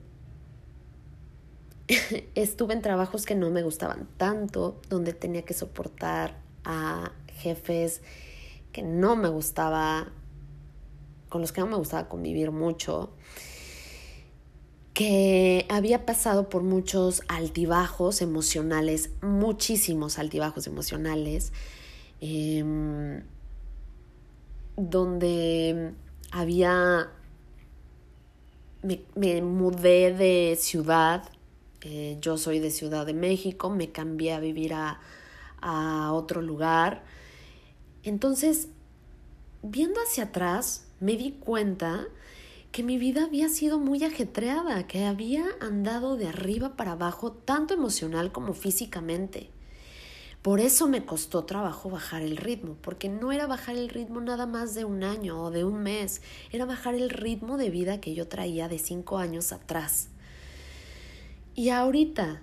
estuve 2.34 2.74
en 2.74 2.82
trabajos 2.82 3.26
que 3.26 3.34
no 3.34 3.50
me 3.50 3.62
gustaban 3.62 4.08
tanto, 4.16 4.80
donde 4.88 5.12
tenía 5.12 5.42
que 5.42 5.54
soportar 5.54 6.38
a 6.64 7.12
jefes 7.28 8.02
que 8.72 8.82
no 8.82 9.16
me 9.16 9.28
gustaba, 9.28 10.12
con 11.28 11.40
los 11.40 11.52
que 11.52 11.60
no 11.60 11.66
me 11.66 11.76
gustaba 11.76 12.08
convivir 12.08 12.50
mucho 12.50 13.12
que 14.96 15.66
había 15.68 16.06
pasado 16.06 16.48
por 16.48 16.62
muchos 16.62 17.20
altibajos 17.28 18.22
emocionales, 18.22 19.10
muchísimos 19.20 20.18
altibajos 20.18 20.66
emocionales, 20.66 21.52
em, 22.22 23.22
donde 24.78 25.92
había, 26.30 27.10
me, 28.82 29.42
mudé 29.42 30.12
de 30.12 30.56
ciudad, 30.58 31.28
eh, 31.82 32.18
yo 32.20 32.36
soy 32.38 32.58
de 32.58 32.70
Ciudad 32.70 33.06
de 33.06 33.14
México, 33.14 33.70
me 33.70 33.90
cambié 33.90 34.32
a 34.32 34.40
vivir 34.40 34.74
a, 34.74 35.00
a 35.60 36.12
otro 36.12 36.42
lugar. 36.42 37.04
Entonces, 38.02 38.68
viendo 39.62 40.00
hacia 40.00 40.24
atrás, 40.24 40.86
me 41.00 41.16
di 41.16 41.32
cuenta 41.32 42.06
que 42.72 42.82
mi 42.82 42.98
vida 42.98 43.24
había 43.24 43.48
sido 43.48 43.78
muy 43.78 44.04
ajetreada, 44.04 44.86
que 44.86 45.04
había 45.04 45.46
andado 45.60 46.16
de 46.16 46.28
arriba 46.28 46.76
para 46.76 46.92
abajo, 46.92 47.32
tanto 47.32 47.74
emocional 47.74 48.32
como 48.32 48.52
físicamente. 48.52 49.50
Por 50.46 50.60
eso 50.60 50.86
me 50.86 51.04
costó 51.04 51.42
trabajo 51.42 51.90
bajar 51.90 52.22
el 52.22 52.36
ritmo, 52.36 52.76
porque 52.80 53.08
no 53.08 53.32
era 53.32 53.48
bajar 53.48 53.74
el 53.74 53.88
ritmo 53.88 54.20
nada 54.20 54.46
más 54.46 54.76
de 54.76 54.84
un 54.84 55.02
año 55.02 55.42
o 55.42 55.50
de 55.50 55.64
un 55.64 55.82
mes, 55.82 56.22
era 56.52 56.64
bajar 56.64 56.94
el 56.94 57.10
ritmo 57.10 57.56
de 57.56 57.68
vida 57.68 58.00
que 58.00 58.14
yo 58.14 58.28
traía 58.28 58.68
de 58.68 58.78
cinco 58.78 59.18
años 59.18 59.50
atrás. 59.50 60.06
Y 61.56 61.70
ahorita 61.70 62.42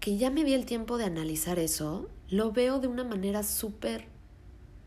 que 0.00 0.16
ya 0.16 0.30
me 0.30 0.42
di 0.42 0.54
el 0.54 0.66
tiempo 0.66 0.98
de 0.98 1.04
analizar 1.04 1.60
eso, 1.60 2.08
lo 2.28 2.50
veo 2.50 2.80
de 2.80 2.88
una 2.88 3.04
manera 3.04 3.44
súper, 3.44 4.06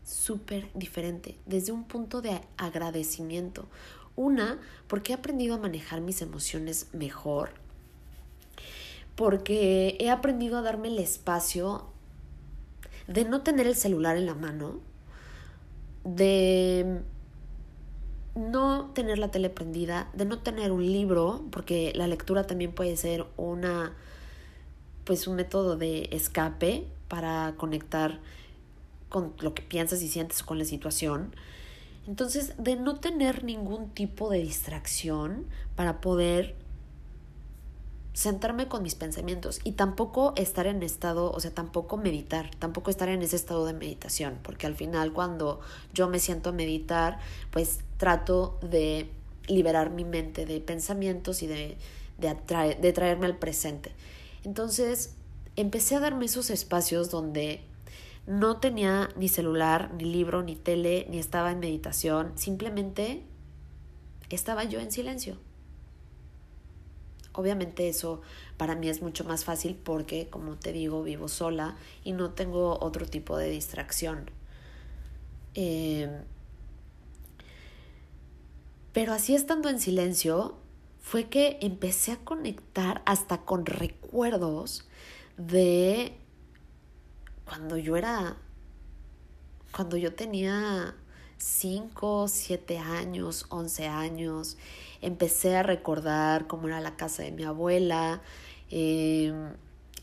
súper 0.04 0.70
diferente, 0.74 1.38
desde 1.46 1.72
un 1.72 1.84
punto 1.84 2.20
de 2.20 2.42
agradecimiento, 2.58 3.66
una, 4.14 4.60
porque 4.88 5.12
he 5.12 5.14
aprendido 5.14 5.54
a 5.54 5.58
manejar 5.58 6.02
mis 6.02 6.20
emociones 6.20 6.88
mejor, 6.92 7.52
porque 9.14 9.96
he 9.98 10.10
aprendido 10.10 10.58
a 10.58 10.62
darme 10.62 10.88
el 10.88 10.98
espacio 10.98 11.86
de 13.10 13.24
no 13.24 13.42
tener 13.42 13.66
el 13.66 13.74
celular 13.74 14.16
en 14.16 14.26
la 14.26 14.34
mano, 14.34 14.78
de 16.04 17.00
no 18.36 18.90
tener 18.94 19.18
la 19.18 19.32
tele 19.32 19.50
prendida, 19.50 20.08
de 20.14 20.24
no 20.24 20.38
tener 20.38 20.70
un 20.70 20.86
libro, 20.86 21.44
porque 21.50 21.92
la 21.96 22.06
lectura 22.06 22.46
también 22.46 22.72
puede 22.72 22.96
ser 22.96 23.26
una 23.36 23.92
pues 25.04 25.26
un 25.26 25.34
método 25.34 25.76
de 25.76 26.08
escape 26.12 26.86
para 27.08 27.54
conectar 27.56 28.20
con 29.08 29.34
lo 29.40 29.54
que 29.54 29.62
piensas 29.62 30.02
y 30.02 30.08
sientes 30.08 30.44
con 30.44 30.58
la 30.58 30.64
situación. 30.64 31.34
Entonces, 32.06 32.54
de 32.58 32.76
no 32.76 33.00
tener 33.00 33.42
ningún 33.42 33.90
tipo 33.90 34.30
de 34.30 34.38
distracción 34.38 35.46
para 35.74 36.00
poder 36.00 36.54
sentarme 38.12 38.68
con 38.68 38.82
mis 38.82 38.94
pensamientos 38.94 39.60
y 39.64 39.72
tampoco 39.72 40.32
estar 40.36 40.66
en 40.66 40.82
estado, 40.82 41.30
o 41.30 41.40
sea, 41.40 41.52
tampoco 41.52 41.96
meditar, 41.96 42.50
tampoco 42.56 42.90
estar 42.90 43.08
en 43.08 43.22
ese 43.22 43.36
estado 43.36 43.64
de 43.66 43.72
meditación, 43.72 44.38
porque 44.42 44.66
al 44.66 44.74
final 44.74 45.12
cuando 45.12 45.60
yo 45.94 46.08
me 46.08 46.18
siento 46.18 46.50
a 46.50 46.52
meditar, 46.52 47.18
pues 47.50 47.80
trato 47.96 48.58
de 48.62 49.10
liberar 49.46 49.90
mi 49.90 50.04
mente 50.04 50.46
de 50.46 50.60
pensamientos 50.60 51.42
y 51.42 51.46
de, 51.46 51.76
de, 52.18 52.76
de 52.80 52.92
traerme 52.92 53.26
al 53.26 53.38
presente. 53.38 53.92
Entonces, 54.44 55.14
empecé 55.56 55.96
a 55.96 56.00
darme 56.00 56.24
esos 56.24 56.50
espacios 56.50 57.10
donde 57.10 57.62
no 58.26 58.58
tenía 58.58 59.08
ni 59.16 59.28
celular, 59.28 59.92
ni 59.94 60.04
libro, 60.04 60.42
ni 60.42 60.56
tele, 60.56 61.06
ni 61.10 61.18
estaba 61.18 61.52
en 61.52 61.60
meditación, 61.60 62.32
simplemente 62.36 63.22
estaba 64.30 64.64
yo 64.64 64.80
en 64.80 64.92
silencio. 64.92 65.36
Obviamente 67.40 67.88
eso 67.88 68.20
para 68.56 68.74
mí 68.74 68.88
es 68.88 69.00
mucho 69.00 69.24
más 69.24 69.44
fácil 69.44 69.74
porque, 69.74 70.28
como 70.28 70.56
te 70.56 70.72
digo, 70.72 71.02
vivo 71.02 71.28
sola 71.28 71.76
y 72.04 72.12
no 72.12 72.30
tengo 72.30 72.78
otro 72.80 73.06
tipo 73.06 73.38
de 73.38 73.48
distracción. 73.48 74.30
Eh, 75.54 76.22
pero 78.92 79.12
así 79.12 79.34
estando 79.34 79.68
en 79.68 79.80
silencio, 79.80 80.56
fue 81.00 81.28
que 81.28 81.58
empecé 81.62 82.12
a 82.12 82.18
conectar 82.18 83.02
hasta 83.06 83.38
con 83.38 83.64
recuerdos 83.66 84.86
de 85.36 86.12
cuando 87.44 87.76
yo 87.78 87.96
era, 87.96 88.36
cuando 89.72 89.96
yo 89.96 90.14
tenía 90.14 90.94
5, 91.38 92.28
7 92.28 92.78
años, 92.78 93.46
11 93.48 93.86
años, 93.86 94.58
empecé 95.02 95.56
a 95.56 95.62
recordar 95.62 96.46
cómo 96.46 96.68
era 96.68 96.80
la 96.80 96.96
casa 96.96 97.22
de 97.22 97.32
mi 97.32 97.44
abuela, 97.44 98.22
em, 98.70 99.54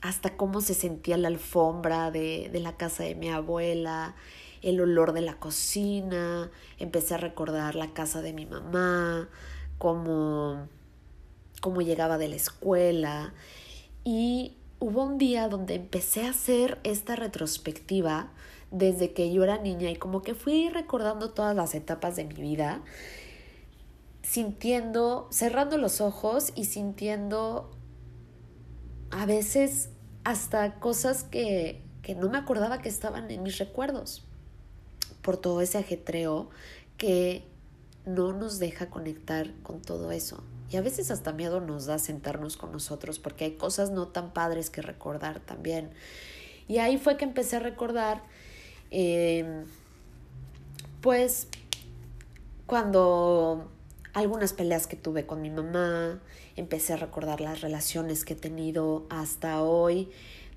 hasta 0.02 0.38
cómo 0.38 0.62
se 0.62 0.74
sentía 0.74 1.18
la 1.18 1.28
alfombra 1.28 2.12
de, 2.12 2.50
de 2.52 2.60
la 2.60 2.78
casa 2.78 3.04
de 3.04 3.16
mi 3.16 3.30
abuela, 3.30 4.16
el 4.62 4.82
olor 4.82 5.14
de 5.14 5.22
la 5.22 5.36
cocina, 5.36 6.52
empecé 6.80 7.16
a 7.16 7.18
recordar 7.18 7.76
la 7.76 7.94
casa 7.94 8.22
de 8.22 8.34
mi 8.34 8.46
mamá, 8.46 9.30
cómo, 9.78 10.68
cómo 11.62 11.82
llegaba 11.82 12.18
de 12.18 12.30
la 12.30 12.36
escuela. 12.36 13.34
Y 14.04 14.56
hubo 14.80 15.04
un 15.04 15.18
día 15.18 15.48
donde 15.48 15.76
empecé 15.76 16.26
a 16.26 16.32
hacer 16.32 16.80
esta 16.84 17.16
retrospectiva 17.16 18.32
desde 18.72 19.14
que 19.14 19.32
yo 19.32 19.44
era 19.44 19.58
niña 19.58 19.90
y 19.90 19.96
como 19.96 20.22
que 20.22 20.36
fui 20.36 20.70
recordando 20.70 21.32
todas 21.32 21.56
las 21.56 21.74
etapas 21.74 22.16
de 22.16 22.26
mi 22.26 22.36
vida, 22.36 22.82
sintiendo, 24.30 25.30
cerrando 25.32 25.78
los 25.78 26.02
ojos 26.02 26.52
y 26.54 26.66
sintiendo 26.66 27.72
a 29.10 29.26
veces 29.26 29.90
hasta 30.26 30.82
cosas 30.82 31.24
que, 31.24 31.82
que 32.02 32.14
no 32.14 32.30
me 32.30 32.38
acordaba 32.38 32.82
que 32.82 32.90
estaban 32.90 33.32
en 33.32 33.42
mis 33.42 33.58
recuerdos 33.58 34.26
por 35.22 35.38
todo 35.38 35.62
ese 35.62 35.78
ajetreo 35.78 36.50
que 36.98 37.46
no 38.06 38.34
nos 38.34 38.60
deja 38.60 38.90
conectar 38.90 39.54
con 39.64 39.82
todo 39.82 40.12
eso. 40.12 40.44
Y 40.70 40.76
a 40.76 40.82
veces 40.82 41.10
hasta 41.10 41.32
miedo 41.32 41.62
nos 41.62 41.86
da 41.86 41.98
sentarnos 41.98 42.58
con 42.58 42.74
nosotros 42.74 43.20
porque 43.20 43.46
hay 43.46 43.52
cosas 43.54 43.92
no 43.92 44.10
tan 44.10 44.34
padres 44.34 44.70
que 44.70 44.82
recordar 44.82 45.40
también. 45.40 45.92
Y 46.68 46.80
ahí 46.80 46.98
fue 46.98 47.16
que 47.16 47.24
empecé 47.24 47.56
a 47.56 47.60
recordar, 47.60 48.24
em, 48.92 49.64
pues, 51.00 51.48
cuando 52.66 53.72
algunas 54.20 54.54
peleas 54.54 54.88
que 54.88 54.96
tuve 54.96 55.26
con 55.26 55.42
mi 55.42 55.50
mamá, 55.50 56.22
empecé 56.56 56.94
a 56.94 56.98
recordar 56.98 57.42
las 57.42 57.62
relaciones 57.62 58.26
que 58.26 58.34
he 58.34 58.38
tenido 58.38 59.06
hasta 59.10 59.62
hoy, 59.62 60.10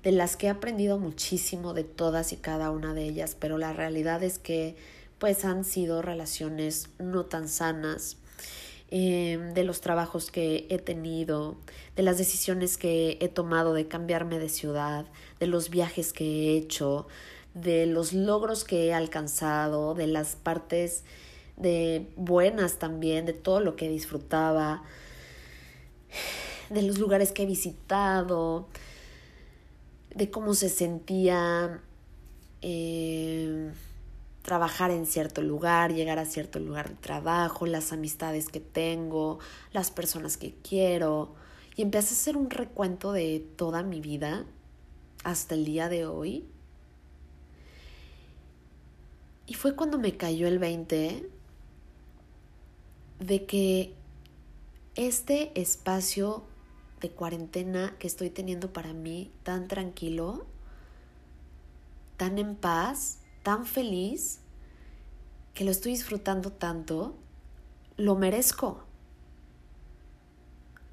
de 0.03 0.11
las 0.11 0.35
que 0.35 0.47
he 0.47 0.49
aprendido 0.49 0.97
muchísimo 0.97 1.73
de 1.73 1.83
todas 1.83 2.33
y 2.33 2.37
cada 2.37 2.71
una 2.71 2.93
de 2.93 3.03
ellas, 3.03 3.35
pero 3.39 3.57
la 3.57 3.73
realidad 3.73 4.23
es 4.23 4.39
que 4.39 4.75
pues 5.19 5.45
han 5.45 5.63
sido 5.63 6.01
relaciones 6.01 6.89
no 6.97 7.25
tan 7.25 7.47
sanas, 7.47 8.17
Em, 8.93 9.53
de 9.53 9.63
los 9.63 9.79
trabajos 9.79 10.31
que 10.31 10.67
he 10.69 10.77
tenido, 10.77 11.55
de 11.95 12.03
las 12.03 12.17
decisiones 12.17 12.77
que 12.77 13.17
he 13.21 13.29
tomado 13.29 13.73
de 13.73 13.87
cambiarme 13.87 14.37
de 14.37 14.49
ciudad, 14.49 15.05
de 15.39 15.47
los 15.47 15.69
viajes 15.69 16.11
que 16.11 16.25
he 16.25 16.57
hecho, 16.57 17.07
de 17.53 17.85
los 17.85 18.11
logros 18.11 18.65
que 18.65 18.87
he 18.87 18.93
alcanzado, 18.93 19.93
de 19.93 20.07
las 20.07 20.35
partes 20.35 21.05
de 21.57 22.11
buenas 22.15 22.79
también, 22.79 23.25
de 23.25 23.33
todo 23.33 23.59
lo 23.59 23.75
que 23.75 23.89
disfrutaba, 23.89 24.83
de 26.69 26.81
los 26.81 26.99
lugares 26.99 27.31
que 27.31 27.43
he 27.43 27.45
visitado, 27.45 28.67
de 30.15 30.29
cómo 30.29 30.53
se 30.53 30.69
sentía. 30.69 31.81
Eh, 32.61 33.71
trabajar 34.41 34.91
en 34.91 35.05
cierto 35.05 35.41
lugar, 35.41 35.93
llegar 35.93 36.19
a 36.19 36.25
cierto 36.25 36.59
lugar 36.59 36.89
de 36.89 36.95
trabajo, 36.95 37.65
las 37.65 37.93
amistades 37.93 38.47
que 38.49 38.59
tengo, 38.59 39.39
las 39.71 39.91
personas 39.91 40.37
que 40.37 40.53
quiero. 40.67 41.35
Y 41.75 41.83
empecé 41.83 42.09
a 42.09 42.17
hacer 42.17 42.37
un 42.37 42.49
recuento 42.49 43.11
de 43.11 43.45
toda 43.55 43.83
mi 43.83 44.01
vida 44.01 44.45
hasta 45.23 45.55
el 45.55 45.65
día 45.65 45.89
de 45.89 46.05
hoy. 46.05 46.45
Y 49.47 49.53
fue 49.53 49.75
cuando 49.75 49.97
me 49.97 50.17
cayó 50.17 50.47
el 50.47 50.59
20 50.59 51.29
de 53.21 53.45
que 53.45 53.93
este 54.95 55.51
espacio 55.59 56.43
de 57.01 57.11
cuarentena 57.11 57.95
que 57.99 58.07
estoy 58.07 58.31
teniendo 58.31 58.73
para 58.73 58.93
mí 58.93 59.31
tan 59.43 59.67
tranquilo, 59.67 60.47
tan 62.17 62.39
en 62.39 62.55
paz, 62.55 63.19
tan 63.43 63.65
feliz, 63.65 64.39
que 65.53 65.63
lo 65.63 65.71
estoy 65.71 65.91
disfrutando 65.91 66.51
tanto, 66.51 67.15
lo 67.95 68.15
merezco. 68.15 68.83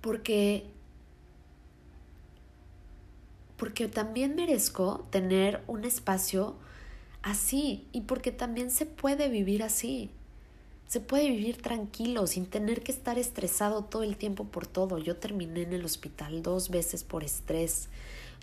Porque 0.03 0.71
porque 3.57 3.89
también 3.89 4.37
merezco 4.37 5.07
tener 5.11 5.65
un 5.67 5.85
espacio 5.85 6.57
así 7.23 7.89
y 7.91 8.03
porque 8.03 8.31
también 8.31 8.71
se 8.71 8.87
puede 8.87 9.29
vivir 9.29 9.65
así. 9.65 10.13
Se 10.89 11.01
puede 11.01 11.29
vivir 11.29 11.61
tranquilo, 11.61 12.27
sin 12.27 12.47
tener 12.47 12.83
que 12.83 12.93
estar 12.93 13.19
estresado 13.19 13.85
todo 13.85 14.03
el 14.03 14.17
tiempo 14.17 14.45
por 14.45 14.67
todo. 14.67 14.97
Yo 14.97 15.17
terminé 15.17 15.63
en 15.63 15.75
el 15.75 15.85
hospital 15.85 16.43
dos 16.43 16.71
veces 16.71 17.05
por 17.05 17.23
estrés, 17.23 17.91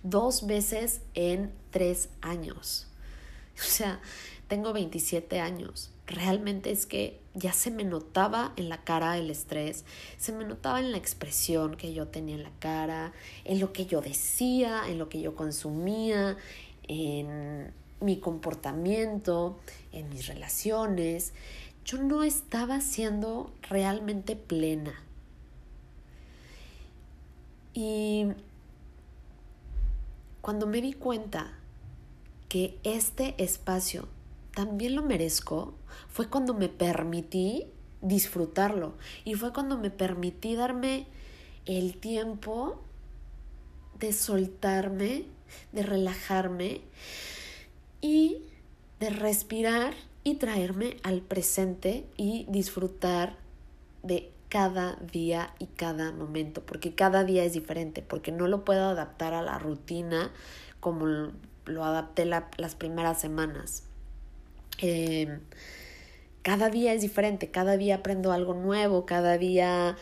dos 0.03 0.45
veces 0.45 1.01
en 1.15 1.51
tres 1.71 2.09
años. 2.21 2.87
O 3.57 3.63
sea, 3.63 4.01
tengo 4.49 4.73
27 4.73 5.39
años. 5.39 5.89
Realmente 6.07 6.71
es 6.71 6.85
que 6.85 7.21
ya 7.33 7.53
se 7.53 7.71
me 7.71 7.85
notaba 7.85 8.53
en 8.57 8.67
la 8.67 8.83
cara 8.83 9.17
el 9.17 9.31
estrés, 9.31 9.85
se 10.17 10.33
me 10.33 10.43
notaba 10.43 10.81
en 10.81 10.91
la 10.91 10.97
expresión 10.97 11.77
que 11.77 11.93
yo 11.93 12.09
tenía 12.09 12.35
en 12.35 12.43
la 12.43 12.51
cara, 12.59 13.13
en 13.45 13.61
lo 13.61 13.71
que 13.71 13.85
yo 13.85 14.01
decía, 14.01 14.83
en 14.87 14.99
lo 14.99 15.07
que 15.07 15.21
yo 15.21 15.35
consumía, 15.35 16.37
en 16.83 17.71
mi 18.01 18.19
comportamiento, 18.19 19.57
en 19.91 20.09
mis 20.09 20.27
relaciones. 20.27 21.33
Yo 21.85 21.99
no 21.99 22.23
estaba 22.23 22.81
siendo 22.81 23.53
realmente 23.69 24.35
plena. 24.35 25.03
Y 27.75 28.25
cuando 30.41 30.65
me 30.65 30.81
di 30.81 30.93
cuenta 30.93 31.53
que 32.49 32.79
este 32.83 33.35
espacio 33.37 34.07
también 34.55 34.95
lo 34.95 35.03
merezco 35.03 35.75
fue 36.09 36.27
cuando 36.27 36.55
me 36.55 36.69
permití 36.69 37.67
disfrutarlo 38.01 38.93
y 39.23 39.35
fue 39.35 39.53
cuando 39.53 39.77
me 39.77 39.91
permití 39.91 40.55
darme 40.55 41.05
el 41.65 41.97
tiempo 41.97 42.81
de 43.99 44.11
soltarme, 44.11 45.25
de 45.71 45.83
relajarme 45.83 46.81
y 48.01 48.41
de 48.99 49.09
respirar 49.11 49.93
y 50.25 50.35
traerme 50.35 50.97
al 51.03 51.21
presente 51.21 52.03
y 52.17 52.47
disfrutar 52.49 53.37
de 54.03 54.31
cada 54.49 54.95
día 54.95 55.53
y 55.59 55.67
cada 55.67 56.11
momento, 56.11 56.65
porque 56.65 56.95
cada 56.95 57.23
día 57.23 57.45
es 57.45 57.53
diferente, 57.53 58.01
porque 58.01 58.31
no 58.31 58.47
lo 58.47 58.65
puedo 58.65 58.89
adaptar 58.89 59.35
a 59.35 59.43
la 59.43 59.59
rutina 59.59 60.31
como 60.79 61.31
lo 61.65 61.85
adapté 61.85 62.25
las 62.25 62.75
primeras 62.75 63.21
semanas. 63.21 63.83
Em, 64.79 65.41
cada 66.41 66.69
día 66.69 66.93
es 66.93 67.01
diferente, 67.01 67.51
cada 67.51 67.77
día 67.77 67.95
aprendo 67.95 68.31
algo 68.31 68.55
nuevo, 68.55 69.05
cada 69.05 69.37
día 69.37 69.95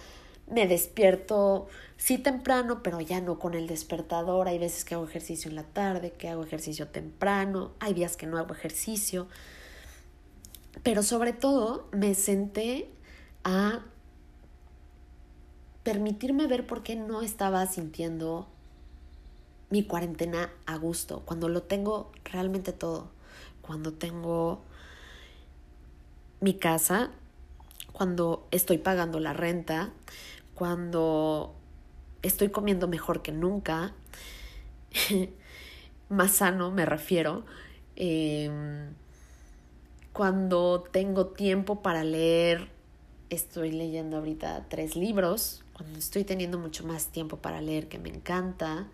me 0.49 0.67
despierto, 0.67 1.67
sí 1.97 2.17
temprano, 2.17 2.81
pero 2.81 3.01
ya 3.01 3.19
no 3.19 3.39
con 3.39 3.55
el 3.55 3.67
despertador. 3.67 4.47
Hay 4.47 4.57
veces 4.57 4.85
que 4.85 4.95
hago 4.95 5.05
ejercicio 5.05 5.49
en 5.49 5.55
la 5.55 5.63
tarde, 5.63 6.11
que 6.11 6.29
hago 6.29 6.43
ejercicio 6.43 6.87
temprano, 6.87 7.71
hay 7.79 7.93
días 7.93 8.15
que 8.15 8.25
no 8.25 8.37
hago 8.37 8.53
ejercicio. 8.53 9.27
Pero 10.81 11.03
sobre 11.03 11.33
todo 11.33 11.87
me 11.91 12.15
senté 12.15 12.89
a 13.43 13.83
permitirme 15.83 16.47
ver 16.47 16.65
por 16.65 16.81
qué 16.81 16.95
no 16.95 17.21
estaba 17.21 17.65
sintiendo 17.67 18.47
mi 19.69 19.83
cuarentena 19.83 20.51
a 20.65 20.77
gusto, 20.77 21.21
cuando 21.25 21.49
lo 21.49 21.63
tengo 21.63 22.11
realmente 22.23 22.73
todo, 22.73 23.09
cuando 23.61 23.93
tengo 23.93 24.61
mi 26.41 26.53
casa, 26.53 27.11
cuando 27.91 28.47
estoy 28.51 28.77
pagando 28.77 29.19
la 29.19 29.33
renta, 29.33 29.91
cuando 30.55 31.53
estoy 32.21 32.49
comiendo 32.49 32.87
mejor 32.87 33.21
que 33.21 33.31
nunca, 33.31 33.93
más 36.09 36.31
sano 36.31 36.71
me 36.71 36.85
refiero, 36.85 37.43
Em, 37.95 38.95
cuando 40.13 40.83
tengo 40.91 41.27
tiempo 41.27 41.81
para 41.81 42.03
leer, 42.03 42.69
estoy 43.29 43.71
leyendo 43.71 44.17
ahorita 44.17 44.67
tres 44.69 44.95
libros. 44.95 45.63
Cuando 45.73 45.97
estoy 45.97 46.23
teniendo 46.23 46.59
mucho 46.59 46.85
más 46.85 47.07
tiempo 47.07 47.37
para 47.37 47.61
leer, 47.61 47.87
que 47.89 47.97
me 47.97 48.09
encanta. 48.09 48.87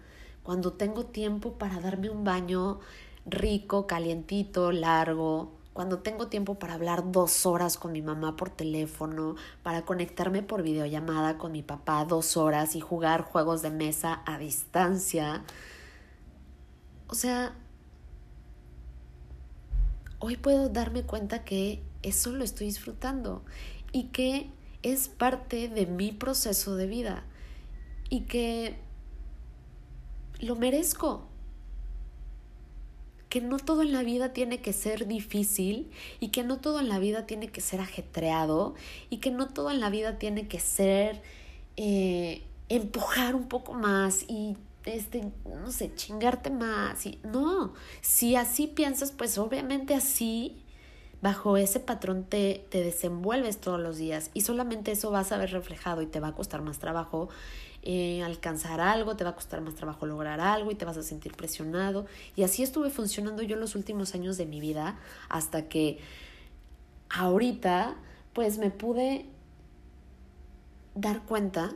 Cuando 0.43 0.73
tengo 0.73 1.05
tiempo 1.05 1.53
para 1.53 1.79
darme 1.81 2.09
un 2.09 2.23
baño 2.23 2.79
rico, 3.25 3.85
calientito, 3.85 4.71
largo, 4.71 5.51
cuando 5.73 5.99
tengo 5.99 6.27
tiempo 6.27 6.55
para 6.55 6.73
hablar 6.73 7.11
dos 7.11 7.45
horas 7.45 7.77
con 7.77 7.91
mi 7.91 8.01
mamá 8.01 8.35
por 8.35 8.49
teléfono, 8.49 9.35
para 9.61 9.83
conectarme 9.83 10.41
por 10.41 10.63
videollamada 10.63 11.37
con 11.37 11.51
mi 11.51 11.63
papá 11.63 12.05
dos 12.05 12.37
horas 12.37 12.75
y 12.75 12.81
jugar 12.81 13.21
juegos 13.21 13.61
de 13.61 13.69
mesa 13.69 14.21
a 14.25 14.37
distancia. 14.39 15.43
O 17.07 17.13
sea, 17.15 17.55
hoy 20.19 20.37
puedo 20.37 20.69
darme 20.69 21.03
cuenta 21.03 21.43
que 21.43 21.81
eso 22.03 22.31
lo 22.31 22.43
estoy 22.43 22.67
disfrutando 22.67 23.43
y 23.91 24.05
que 24.05 24.49
es 24.83 25.07
parte 25.07 25.67
de 25.67 25.85
mi 25.85 26.11
proceso 26.11 26.75
de 26.75 26.87
vida 26.87 27.23
y 28.09 28.21
que 28.21 28.75
lo 30.39 30.55
merezco. 30.55 31.25
Que 33.29 33.41
no 33.41 33.57
todo 33.59 33.83
en 33.83 33.91
la 33.91 34.01
vida 34.01 34.33
tiene 34.33 34.59
que 34.59 34.73
ser 34.73 35.07
difícil 35.07 35.91
y 36.19 36.29
que 36.29 36.43
no 36.43 36.59
todo 36.59 36.79
en 36.79 36.89
la 36.89 36.97
vida 36.97 37.27
tiene 37.27 37.49
que 37.49 37.61
ser 37.61 37.79
ajetreado 37.79 38.73
y 39.09 39.17
que 39.17 39.29
no 39.29 39.47
todo 39.47 39.69
en 39.69 39.79
la 39.79 39.91
vida 39.91 40.17
tiene 40.17 40.47
que 40.47 40.59
ser 40.59 41.21
eh, 41.77 42.41
empujar 42.69 43.35
un 43.35 43.47
poco 43.47 43.73
más 43.73 44.23
y 44.27 44.57
este, 44.89 45.31
no 45.45 45.71
sé, 45.71 45.93
chingarte 45.95 46.49
más. 46.49 47.05
Y, 47.05 47.19
no, 47.23 47.73
si 48.01 48.35
así 48.35 48.67
piensas, 48.67 49.11
pues 49.11 49.37
obviamente 49.37 49.95
así, 49.95 50.63
bajo 51.21 51.57
ese 51.57 51.79
patrón 51.79 52.23
te, 52.23 52.65
te 52.69 52.81
desenvuelves 52.81 53.59
todos 53.59 53.79
los 53.79 53.97
días 53.97 54.31
y 54.33 54.41
solamente 54.41 54.91
eso 54.91 55.11
vas 55.11 55.31
a 55.31 55.37
ver 55.37 55.51
reflejado 55.51 56.01
y 56.01 56.05
te 56.05 56.19
va 56.19 56.29
a 56.29 56.33
costar 56.33 56.61
más 56.61 56.79
trabajo 56.79 57.29
eh, 57.81 58.21
alcanzar 58.23 58.81
algo, 58.81 59.15
te 59.15 59.23
va 59.23 59.29
a 59.29 59.35
costar 59.35 59.61
más 59.61 59.73
trabajo 59.75 60.05
lograr 60.05 60.41
algo 60.41 60.69
y 60.69 60.75
te 60.75 60.83
vas 60.83 60.97
a 60.97 61.03
sentir 61.03 61.33
presionado. 61.33 62.05
Y 62.35 62.43
así 62.43 62.61
estuve 62.61 62.89
funcionando 62.89 63.41
yo 63.41 63.55
los 63.55 63.75
últimos 63.75 64.13
años 64.15 64.37
de 64.37 64.45
mi 64.45 64.59
vida 64.59 64.99
hasta 65.29 65.69
que 65.69 65.99
ahorita 67.09 67.95
pues 68.33 68.57
me 68.57 68.69
pude 68.69 69.25
dar 70.93 71.23
cuenta 71.23 71.73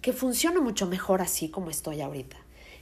que 0.00 0.12
funciona 0.12 0.60
mucho 0.60 0.86
mejor 0.86 1.20
así 1.20 1.50
como 1.50 1.70
estoy 1.70 2.00
ahorita, 2.00 2.36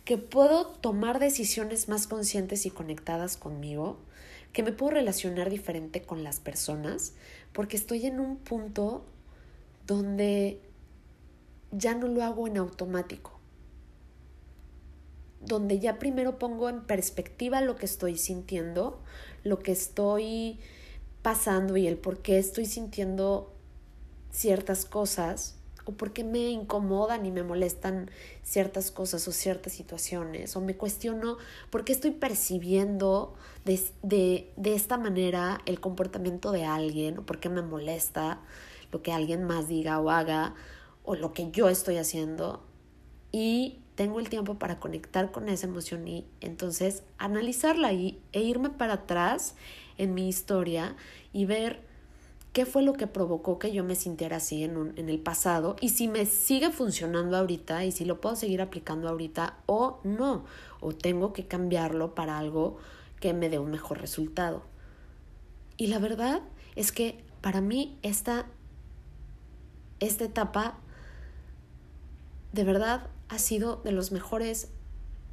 que 0.05 0.19
puedo 0.19 0.67
tomar 0.67 1.19
decisiones 1.19 1.89
más 1.89 2.07
conscientes 2.07 2.65
y 2.67 2.71
conectadas 2.71 3.37
conmigo, 3.37 3.99
que 4.53 4.63
me 4.63 4.73
puedo 4.73 4.93
relacionar 4.93 5.51
diferente 5.51 6.03
con 6.03 6.23
las 6.23 6.41
personas, 6.41 7.15
porque 7.53 7.77
estoy 7.77 8.07
en 8.07 8.21
un 8.21 8.37
punto 8.37 9.05
donde 9.87 10.61
ya 11.73 11.95
no 11.95 12.09
lo 12.09 12.23
hago 12.23 12.47
en 12.47 12.57
automático, 12.57 13.39
donde 15.41 15.81
ya 15.81 15.99
primero 15.99 16.39
pongo 16.39 16.69
en 16.69 16.83
perspectiva 16.85 17.61
lo 17.61 17.77
que 17.77 17.87
estoy 17.87 18.17
sintiendo, 18.17 19.03
lo 19.45 19.59
que 19.59 19.73
estoy 19.73 20.59
pasando 21.23 21.77
y 21.77 21.87
el 21.87 21.99
por 21.99 22.23
qué 22.23 22.39
estoy 22.39 22.65
sintiendo 22.65 23.53
ciertas 24.31 24.85
cosas 24.85 25.58
o 25.89 25.93
por 25.93 26.13
qué 26.13 26.23
me 26.23 26.51
incomodan 26.51 27.25
y 27.25 27.31
me 27.31 27.43
molestan 27.43 28.11
ciertas 28.43 28.91
cosas 28.91 29.27
o 29.27 29.33
ciertas 29.33 29.73
situaciones, 29.73 30.55
o 30.55 30.61
me 30.61 30.77
cuestiono 30.77 31.39
por 31.71 31.87
qué 31.87 31.93
estoy 31.93 32.11
percibiendo 32.11 33.35
de, 33.65 33.81
de, 34.03 34.53
de 34.57 34.75
esta 34.75 34.99
manera 34.99 35.63
el 35.65 35.81
comportamiento 35.81 36.53
de 36.53 36.67
alguien, 36.67 37.19
o 37.19 37.23
por 37.23 37.41
qué 37.41 37.49
me 37.49 37.63
molesta, 37.63 38.43
lo 38.93 39.01
que 39.01 39.13
alguien 39.13 39.45
más 39.45 39.67
diga 39.67 39.99
o 39.99 40.11
haga 40.11 40.55
o 41.05 41.15
lo 41.15 41.33
que 41.33 41.51
yo 41.51 41.71
estoy 41.71 41.97
haciendo 41.97 42.63
y 43.33 43.79
tengo 43.95 44.21
el 44.21 44.29
tiempo 44.29 44.59
para 44.59 44.79
conectar 44.79 45.33
con 45.33 45.49
esa 45.49 45.67
emoción 45.67 46.07
y 46.07 46.27
entonces 46.43 47.03
analizarla 47.17 47.95
y, 47.95 48.21
e 48.33 48.43
irme 48.43 48.69
para 48.69 48.93
atrás 48.93 49.55
en 49.97 50.13
mi 50.13 50.29
historia 50.29 50.97
y 51.33 51.47
ver 51.47 51.83
qué 52.59 52.67
fue 52.67 52.83
lo 52.83 52.95
que 52.95 53.07
provocó 53.07 53.61
que 53.61 53.71
yo 53.71 53.85
me 53.85 53.95
sintiera 53.95 54.39
así 54.39 54.65
en, 54.65 54.93
el 54.97 55.21
pasado 55.21 55.77
y 55.81 55.91
si 55.91 56.09
me 56.09 56.27
sigue 56.27 56.73
funcionando 56.73 57.37
ahorita 57.37 57.85
y 57.85 57.93
si 57.93 58.05
lo 58.05 58.21
puedo 58.21 58.35
seguir 58.35 58.61
aplicando 58.61 59.09
ahorita 59.09 59.59
o 59.67 60.01
no, 60.03 60.45
o 60.81 60.93
tengo 60.93 61.33
que 61.33 61.47
cambiarlo 61.47 62.17
para 62.17 62.37
algo 62.37 62.79
que 63.21 63.33
me 63.33 63.49
dé 63.49 63.61
un 63.61 63.71
mejor 63.71 64.01
resultado. 64.01 64.65
Y 65.77 65.87
la 65.87 66.01
verdad 66.01 66.43
es 66.75 66.91
que 66.91 67.23
para 67.43 67.61
mí 67.61 67.97
esta 68.03 68.47
esta 70.01 70.25
etapa 70.25 70.81
de 72.53 72.65
verdad 72.65 73.07
ha 73.29 73.39
sido 73.39 73.77
de 73.85 73.93
los 73.93 74.11
mejores 74.11 74.67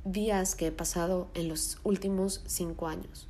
días 0.04 0.54
que 0.54 0.68
he 0.68 0.72
pasado 0.72 1.32
en 1.34 1.50
los 1.50 1.80
últimos 1.84 2.44
cinco 2.46 2.88
años. 2.88 3.28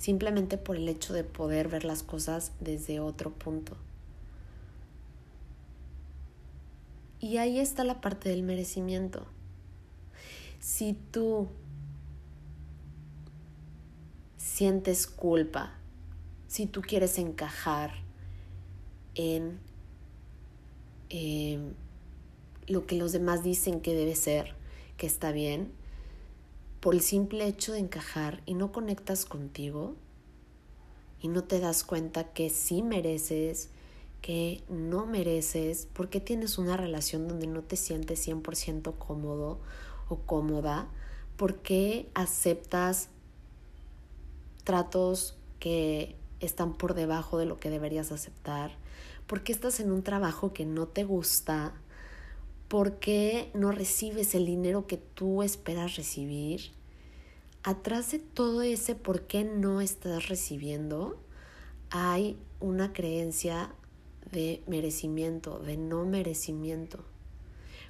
Simplemente 0.00 0.58
por 0.58 0.74
el 0.74 0.88
hecho 0.88 1.12
de 1.12 1.22
poder 1.22 1.68
ver 1.68 1.84
las 1.84 2.02
cosas 2.02 2.50
desde 2.58 2.98
otro 2.98 3.30
punto. 3.30 3.76
Y 7.20 7.36
ahí 7.36 7.60
está 7.60 7.84
la 7.84 8.00
parte 8.00 8.30
del 8.30 8.42
merecimiento. 8.42 9.26
Si 10.58 10.94
tú 11.12 11.46
sientes 14.36 15.06
culpa, 15.06 15.74
si 16.48 16.66
tú 16.66 16.80
quieres 16.82 17.16
encajar 17.18 17.92
en 19.14 19.60
Em, 21.10 21.74
lo 22.68 22.86
que 22.86 22.94
los 22.94 23.10
demás 23.10 23.42
dicen 23.42 23.80
que 23.80 23.94
debe 23.94 24.14
ser, 24.14 24.54
que 24.96 25.08
está 25.08 25.32
bien, 25.32 25.72
por 26.80 26.94
el 26.94 27.00
simple 27.00 27.46
hecho 27.46 27.72
de 27.72 27.78
encajar 27.78 28.42
y 28.46 28.54
no 28.54 28.72
conectas 28.72 29.24
contigo 29.24 29.94
y 31.20 31.28
no 31.28 31.44
te 31.44 31.60
das 31.60 31.84
cuenta 31.84 32.32
que 32.32 32.50
sí 32.50 32.82
mereces, 32.82 33.68
que 34.22 34.62
no 34.68 35.06
mereces, 35.06 35.86
porque 35.92 36.20
tienes 36.20 36.58
una 36.58 36.76
relación 36.76 37.28
donde 37.28 37.46
no 37.46 37.62
te 37.62 37.76
sientes 37.76 38.26
100% 38.26 38.94
cómodo 38.98 39.58
o 40.08 40.16
cómoda, 40.16 40.88
porque 41.36 42.08
aceptas 42.14 43.08
tratos 44.64 45.36
que 45.58 46.16
están 46.40 46.74
por 46.74 46.94
debajo 46.94 47.38
de 47.38 47.44
lo 47.44 47.58
que 47.58 47.70
deberías 47.70 48.12
aceptar, 48.12 48.72
¿Por 49.30 49.44
qué 49.44 49.52
estás 49.52 49.78
en 49.78 49.92
un 49.92 50.02
trabajo 50.02 50.52
que 50.52 50.66
no 50.66 50.88
te 50.88 51.04
gusta? 51.04 51.72
¿Por 52.70 53.00
qué 53.00 53.50
no 53.52 53.72
recibes 53.72 54.32
el 54.36 54.46
dinero 54.46 54.86
que 54.86 54.96
tú 54.96 55.42
esperas 55.42 55.96
recibir? 55.96 56.70
Atrás 57.64 58.12
de 58.12 58.20
todo 58.20 58.62
ese 58.62 58.94
por 58.94 59.22
qué 59.22 59.42
no 59.42 59.80
estás 59.80 60.28
recibiendo, 60.28 61.18
hay 61.90 62.38
una 62.60 62.92
creencia 62.92 63.74
de 64.30 64.62
merecimiento, 64.68 65.58
de 65.58 65.78
no 65.78 66.04
merecimiento. 66.04 67.00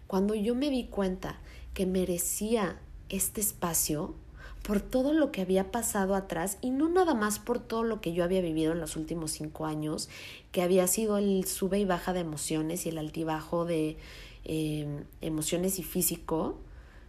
Cuando 0.07 0.35
yo 0.35 0.55
me 0.55 0.71
di 0.71 0.87
cuenta 0.87 1.41
que 1.75 1.85
merecía 1.85 2.81
este 3.11 3.43
espacio, 3.43 4.15
por 4.63 4.81
todo 4.81 5.13
lo 5.13 5.33
que 5.33 5.41
había 5.41 5.71
pasado 5.71 6.15
atrás 6.15 6.59
y 6.61 6.71
no 6.71 6.89
nada 6.89 7.15
más 7.15 7.39
por 7.39 7.59
todo 7.59 7.83
lo 7.83 8.01
que 8.01 8.13
yo 8.13 8.25
había 8.25 8.41
vivido 8.41 8.73
en 8.73 8.81
los 8.81 8.97
últimos 8.97 9.33
cinco 9.33 9.67
años, 9.67 10.09
que 10.53 10.63
había 10.63 10.87
sido 10.87 11.19
el 11.19 11.45
sube 11.47 11.79
y 11.79 11.85
baja 11.85 12.13
de 12.13 12.21
emociones 12.21 12.87
y 12.87 12.91
el 12.91 12.99
altibajo 12.99 13.65
de 13.65 13.97
eh, 14.45 15.05
emociones 15.21 15.79
y 15.79 15.83
físico, 15.83 16.59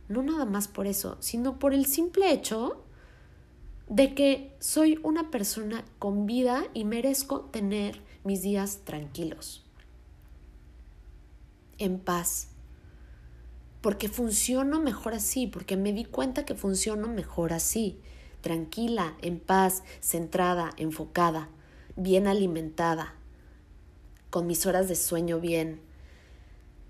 no 0.08 0.24
nada 0.24 0.46
más 0.46 0.68
por 0.68 0.88
eso, 0.88 1.18
sino 1.20 1.60
por 1.60 1.74
el 1.74 1.86
simple 1.86 2.32
hecho 2.32 2.84
de 3.88 4.14
que 4.14 4.56
soy 4.60 5.00
una 5.04 5.32
persona 5.32 5.84
con 6.00 6.26
vida 6.26 6.64
y 6.74 6.86
merezco 6.86 7.42
tener 7.42 8.02
mis 8.24 8.42
días 8.42 8.82
tranquilos, 8.84 9.66
en 11.78 12.00
paz, 12.00 12.50
porque 13.82 14.08
funciono 14.08 14.80
mejor 14.80 15.14
así, 15.14 15.48
porque 15.48 15.76
me 15.76 15.92
di 15.92 16.06
cuenta 16.06 16.46
que 16.46 16.56
funciono 16.56 17.08
mejor 17.08 17.52
así, 17.52 18.00
tranquila, 18.42 19.16
en 19.22 19.40
paz, 19.40 19.84
centrada, 20.00 20.72
enfocada, 20.78 21.50
bien 21.96 22.28
alimentada, 22.28 23.16
con 24.30 24.48
mis 24.48 24.66
horas 24.66 24.88
de 24.88 24.96
sueño 24.96 25.40
bien, 25.40 25.82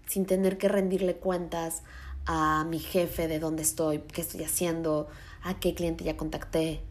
sin 0.08 0.26
tener 0.26 0.58
que 0.58 0.68
rendirle 0.68 1.16
cuentas 1.16 1.84
a 2.26 2.66
mi 2.66 2.80
jefe 2.80 3.28
de 3.28 3.40
dónde 3.40 3.64
estoy, 3.64 4.00
qué 4.00 4.22
estoy 4.22 4.44
haciendo, 4.44 5.08
a 5.42 5.60
qué 5.60 5.74
cliente 5.74 6.04
ya 6.04 6.18
contacté. 6.18 6.82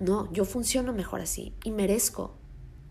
No, 0.00 0.32
yo 0.32 0.44
funciono 0.44 0.92
mejor 0.92 1.20
así 1.20 1.54
y 1.64 1.70
merezco 1.70 2.34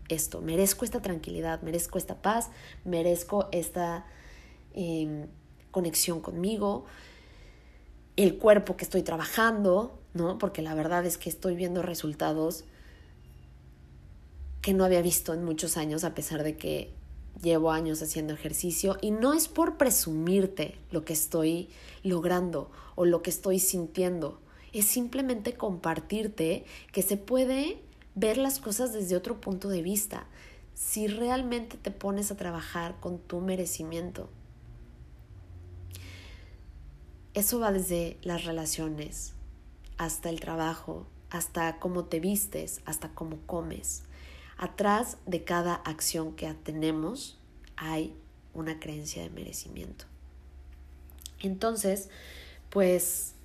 esto, 0.08 0.40
merezco 0.40 0.84
esta 0.84 1.02
tranquilidad, 1.02 1.62
merezco 1.62 1.98
esta 1.98 2.22
paz, 2.22 2.50
merezco 2.84 3.48
esta... 3.52 4.06
Em, 4.74 5.26
conexión 5.70 6.20
conmigo. 6.20 6.84
el 8.16 8.36
cuerpo 8.36 8.76
que 8.76 8.84
estoy 8.84 9.02
trabajando, 9.02 9.98
¿no? 10.12 10.36
Porque 10.36 10.60
la 10.60 10.74
verdad 10.74 11.06
es 11.06 11.16
que 11.16 11.30
estoy 11.30 11.54
viendo 11.54 11.80
resultados 11.80 12.64
que 14.60 14.74
no 14.74 14.84
había 14.84 15.00
visto 15.00 15.32
en 15.32 15.42
muchos 15.42 15.78
años, 15.78 16.04
a 16.04 16.14
pesar 16.14 16.42
de 16.42 16.56
que 16.56 16.92
llevo 17.42 17.70
años 17.70 18.02
haciendo 18.02 18.34
ejercicio. 18.34 18.96
Y 19.00 19.10
no 19.10 19.32
es 19.32 19.48
por 19.48 19.76
presumirte 19.76 20.78
lo 20.90 21.04
que 21.04 21.12
estoy 21.12 21.68
logrando 22.02 22.70
o 22.94 23.04
lo 23.04 23.22
que 23.22 23.30
estoy 23.30 23.58
sintiendo, 23.58 24.40
es 24.72 24.86
simplemente 24.86 25.54
compartirte 25.54 26.64
que 26.92 27.02
se 27.02 27.16
puede 27.16 27.82
ver 28.14 28.38
las 28.38 28.58
cosas 28.58 28.92
desde 28.92 29.16
otro 29.16 29.40
punto 29.40 29.68
de 29.68 29.82
vista, 29.82 30.26
si 30.74 31.08
realmente 31.08 31.76
te 31.76 31.90
pones 31.90 32.30
a 32.30 32.36
trabajar 32.36 32.98
con 33.00 33.18
tu 33.18 33.40
merecimiento. 33.40 34.28
Eso 37.34 37.60
va 37.60 37.72
desde 37.72 38.18
las 38.22 38.44
relaciones, 38.44 39.34
hasta 39.98 40.30
el 40.30 40.40
trabajo, 40.40 41.06
hasta 41.30 41.78
cómo 41.78 42.04
te 42.04 42.18
vistes, 42.18 42.80
hasta 42.84 43.10
cómo 43.10 43.38
comes. 43.46 44.02
Atrás 44.62 45.16
de 45.24 45.42
cada 45.42 45.72
acción 45.72 46.36
que 46.36 46.52
tenemos 46.52 47.38
hay 47.76 48.14
una 48.52 48.78
creencia 48.78 49.22
de 49.22 49.30
merecimiento. 49.30 50.04
Entonces, 51.40 52.10
pues 52.68 53.36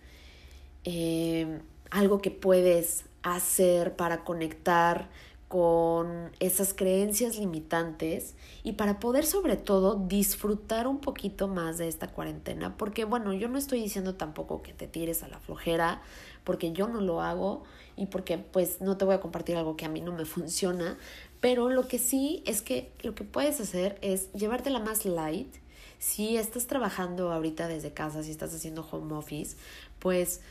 eh, 0.84 1.62
algo 1.90 2.22
que 2.22 2.32
puedes 2.32 3.06
hacer 3.24 3.96
para 3.96 4.26
conectar 4.26 5.10
con 5.56 6.32
esas 6.42 6.74
creencias 6.74 7.38
limitantes 7.38 8.36
y 8.66 8.74
para 8.74 9.00
poder 9.00 9.26
sobre 9.26 9.56
todo 9.56 9.96
disfrutar 9.96 10.86
un 10.86 11.00
poquito 11.00 11.48
más 11.48 11.78
de 11.78 11.88
esta 11.88 12.10
cuarentena, 12.10 12.76
porque 12.76 13.06
bueno, 13.06 13.32
yo 13.32 13.48
no 13.48 13.58
estoy 13.58 13.80
diciendo 13.80 14.16
tampoco 14.16 14.62
que 14.62 14.74
te 14.74 14.86
tires 14.86 15.24
a 15.24 15.30
la 15.30 15.40
flojera, 15.40 16.02
porque 16.44 16.74
yo 16.74 16.90
no 16.90 17.00
lo 17.00 17.22
hago 17.22 17.64
y 17.96 18.08
porque 18.08 18.38
pues 18.38 18.82
no 18.82 18.98
te 18.98 19.06
voy 19.06 19.16
a 19.16 19.22
compartir 19.22 19.56
algo 19.56 19.78
que 19.78 19.86
a 19.86 19.90
mí 19.90 20.02
no 20.02 20.12
me 20.12 20.26
funciona, 20.26 20.98
pero 21.40 21.70
lo 21.70 21.88
que 21.88 22.00
sí 22.00 22.44
es 22.46 22.62
que 22.62 22.92
lo 23.02 23.16
que 23.16 23.24
puedes 23.24 23.62
hacer 23.62 23.98
es 24.02 24.34
llevártela 24.34 24.80
más 24.80 25.06
light. 25.06 25.56
Si 26.00 26.36
estás 26.36 26.68
trabajando 26.68 27.32
ahorita 27.32 27.70
desde 27.70 27.94
casa, 27.94 28.24
si 28.24 28.32
estás 28.32 28.54
haciendo 28.54 28.86
home 28.92 29.14
office, 29.14 29.56
pues 30.00 30.42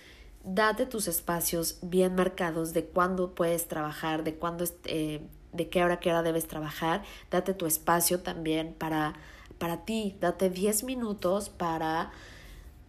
date 0.44 0.86
tus 0.86 1.08
espacios 1.08 1.78
bien 1.82 2.14
marcados 2.14 2.72
de 2.72 2.84
cuándo 2.84 3.34
puedes 3.34 3.66
trabajar, 3.66 4.24
de 4.24 4.34
cuándo, 4.34 4.64
eh, 4.84 5.22
de 5.52 5.68
qué 5.68 5.82
hora, 5.82 6.00
qué 6.00 6.10
hora 6.10 6.22
debes 6.22 6.46
trabajar. 6.46 7.02
Date 7.30 7.54
tu 7.54 7.66
espacio 7.66 8.20
también 8.20 8.74
para, 8.74 9.14
para 9.58 9.84
ti. 9.84 10.16
Date 10.20 10.50
10 10.50 10.84
minutos 10.84 11.48
para 11.48 12.12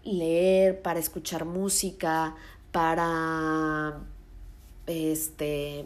leer, 0.03 0.81
para 0.81 0.99
escuchar 0.99 1.45
música, 1.45 2.35
para 2.71 4.01
este 4.85 5.85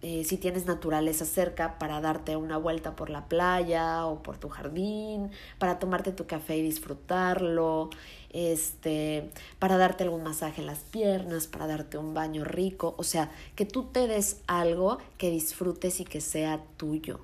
eh, 0.00 0.22
si 0.24 0.36
tienes 0.36 0.66
naturaleza 0.66 1.24
cerca 1.24 1.76
para 1.78 2.00
darte 2.00 2.36
una 2.36 2.56
vuelta 2.56 2.94
por 2.94 3.10
la 3.10 3.26
playa 3.26 4.06
o 4.06 4.22
por 4.22 4.38
tu 4.38 4.48
jardín, 4.48 5.32
para 5.58 5.80
tomarte 5.80 6.12
tu 6.12 6.26
café 6.26 6.56
y 6.56 6.62
disfrutarlo, 6.62 7.90
este, 8.30 9.30
para 9.58 9.76
darte 9.76 10.04
algún 10.04 10.22
masaje 10.22 10.60
en 10.60 10.66
las 10.66 10.80
piernas, 10.80 11.48
para 11.48 11.66
darte 11.66 11.98
un 11.98 12.14
baño 12.14 12.44
rico, 12.44 12.94
o 12.96 13.02
sea, 13.02 13.32
que 13.56 13.64
tú 13.64 13.84
te 13.84 14.06
des 14.06 14.40
algo 14.46 14.98
que 15.16 15.30
disfrutes 15.30 15.98
y 15.98 16.04
que 16.04 16.20
sea 16.20 16.62
tuyo, 16.76 17.18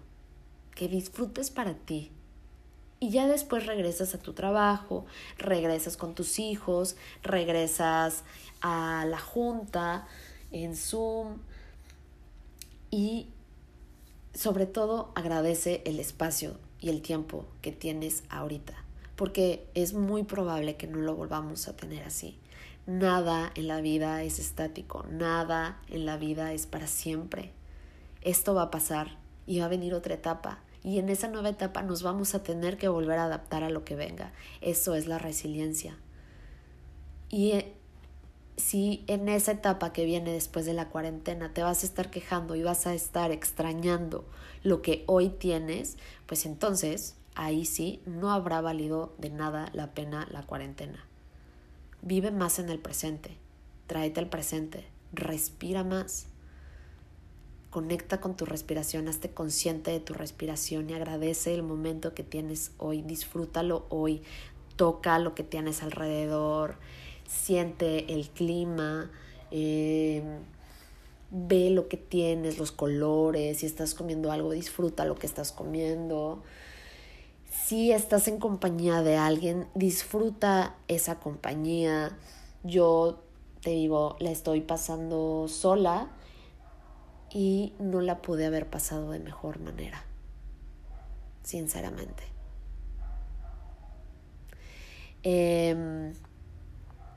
que 0.74 0.88
disfrutes 0.88 1.50
para 1.50 1.74
ti. 1.74 2.10
Y 2.98 3.10
ya 3.10 3.28
después 3.28 3.66
regresas 3.66 4.14
a 4.14 4.18
tu 4.18 4.32
trabajo, 4.32 5.04
regresas 5.38 5.96
con 5.96 6.14
tus 6.14 6.40
hijos, 6.40 6.96
regresas 7.22 8.24
a 8.62 9.04
la 9.06 9.18
junta 9.18 10.08
en 10.50 10.74
Zoom, 10.74 11.38
y 12.94 13.26
sobre 14.34 14.66
todo 14.66 15.10
agradece 15.16 15.82
el 15.84 15.98
espacio 15.98 16.54
y 16.80 16.90
el 16.90 17.02
tiempo 17.02 17.44
que 17.60 17.72
tienes 17.72 18.22
ahorita, 18.28 18.74
porque 19.16 19.66
es 19.74 19.94
muy 19.94 20.22
probable 20.22 20.76
que 20.76 20.86
no 20.86 20.98
lo 20.98 21.16
volvamos 21.16 21.66
a 21.66 21.74
tener 21.74 22.04
así. 22.04 22.38
Nada 22.86 23.50
en 23.56 23.66
la 23.66 23.80
vida 23.80 24.22
es 24.22 24.38
estático, 24.38 25.04
nada 25.10 25.80
en 25.88 26.06
la 26.06 26.18
vida 26.18 26.52
es 26.52 26.68
para 26.68 26.86
siempre. 26.86 27.50
Esto 28.22 28.54
va 28.54 28.62
a 28.62 28.70
pasar 28.70 29.18
y 29.44 29.58
va 29.58 29.64
a 29.64 29.70
venir 29.70 29.92
otra 29.92 30.14
etapa 30.14 30.60
y 30.84 31.00
en 31.00 31.08
esa 31.08 31.26
nueva 31.26 31.48
etapa 31.48 31.82
nos 31.82 32.04
vamos 32.04 32.36
a 32.36 32.44
tener 32.44 32.76
que 32.76 32.86
volver 32.86 33.18
a 33.18 33.24
adaptar 33.24 33.64
a 33.64 33.70
lo 33.70 33.84
que 33.84 33.96
venga. 33.96 34.32
Eso 34.60 34.94
es 34.94 35.08
la 35.08 35.18
resiliencia. 35.18 35.96
Y 37.28 37.52
eh, 37.52 37.74
si 38.56 39.04
en 39.08 39.28
esa 39.28 39.52
etapa 39.52 39.92
que 39.92 40.04
viene 40.04 40.32
después 40.32 40.64
de 40.64 40.74
la 40.74 40.88
cuarentena 40.88 41.52
te 41.52 41.62
vas 41.62 41.82
a 41.82 41.86
estar 41.86 42.10
quejando 42.10 42.54
y 42.54 42.62
vas 42.62 42.86
a 42.86 42.94
estar 42.94 43.32
extrañando 43.32 44.24
lo 44.62 44.80
que 44.80 45.04
hoy 45.06 45.28
tienes, 45.28 45.96
pues 46.26 46.46
entonces 46.46 47.16
ahí 47.34 47.64
sí 47.64 48.00
no 48.06 48.30
habrá 48.30 48.60
valido 48.60 49.14
de 49.18 49.30
nada 49.30 49.70
la 49.72 49.92
pena 49.92 50.28
la 50.30 50.42
cuarentena. 50.42 51.04
Vive 52.02 52.30
más 52.30 52.58
en 52.58 52.68
el 52.68 52.78
presente, 52.78 53.36
tráete 53.86 54.20
al 54.20 54.28
presente, 54.28 54.84
respira 55.12 55.84
más. 55.84 56.26
Conecta 57.70 58.20
con 58.20 58.36
tu 58.36 58.44
respiración, 58.44 59.08
hazte 59.08 59.30
consciente 59.30 59.90
de 59.90 59.98
tu 59.98 60.14
respiración 60.14 60.88
y 60.90 60.94
agradece 60.94 61.54
el 61.54 61.64
momento 61.64 62.14
que 62.14 62.22
tienes 62.22 62.70
hoy, 62.78 63.02
disfrútalo 63.02 63.86
hoy, 63.88 64.22
toca 64.76 65.18
lo 65.18 65.34
que 65.34 65.42
tienes 65.42 65.82
alrededor, 65.82 66.76
siente 67.26 68.12
el 68.12 68.28
clima, 68.30 69.10
eh, 69.50 70.22
ve 71.30 71.70
lo 71.70 71.88
que 71.88 71.96
tienes, 71.96 72.58
los 72.58 72.72
colores, 72.72 73.58
si 73.58 73.66
estás 73.66 73.94
comiendo 73.94 74.30
algo, 74.30 74.52
disfruta 74.52 75.04
lo 75.04 75.16
que 75.16 75.26
estás 75.26 75.52
comiendo. 75.52 76.42
Si 77.50 77.92
estás 77.92 78.28
en 78.28 78.38
compañía 78.38 79.02
de 79.02 79.16
alguien, 79.16 79.66
disfruta 79.74 80.76
esa 80.88 81.18
compañía. 81.18 82.16
Yo 82.62 83.20
te 83.62 83.70
digo, 83.70 84.16
la 84.20 84.30
estoy 84.30 84.60
pasando 84.60 85.46
sola 85.48 86.08
y 87.30 87.72
no 87.78 88.00
la 88.00 88.22
pude 88.22 88.46
haber 88.46 88.68
pasado 88.68 89.10
de 89.10 89.18
mejor 89.18 89.58
manera, 89.60 90.04
sinceramente. 91.42 92.22
Eh, 95.22 96.12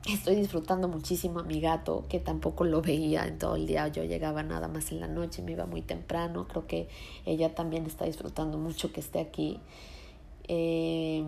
Estoy 0.08 0.36
disfrutando 0.36 0.88
muchísimo 0.88 1.40
a 1.40 1.42
mi 1.42 1.60
gato, 1.60 2.06
que 2.08 2.18
tampoco 2.18 2.64
lo 2.64 2.80
veía 2.80 3.26
en 3.26 3.38
todo 3.38 3.56
el 3.56 3.66
día. 3.66 3.88
Yo 3.88 4.04
llegaba 4.04 4.42
nada 4.42 4.66
más 4.66 4.90
en 4.90 5.00
la 5.00 5.06
noche, 5.06 5.42
me 5.42 5.52
iba 5.52 5.66
muy 5.66 5.82
temprano. 5.82 6.48
Creo 6.48 6.66
que 6.66 6.88
ella 7.26 7.54
también 7.54 7.84
está 7.84 8.06
disfrutando 8.06 8.56
mucho 8.56 8.90
que 8.90 9.00
esté 9.00 9.20
aquí. 9.20 9.60
Eh, 10.44 11.22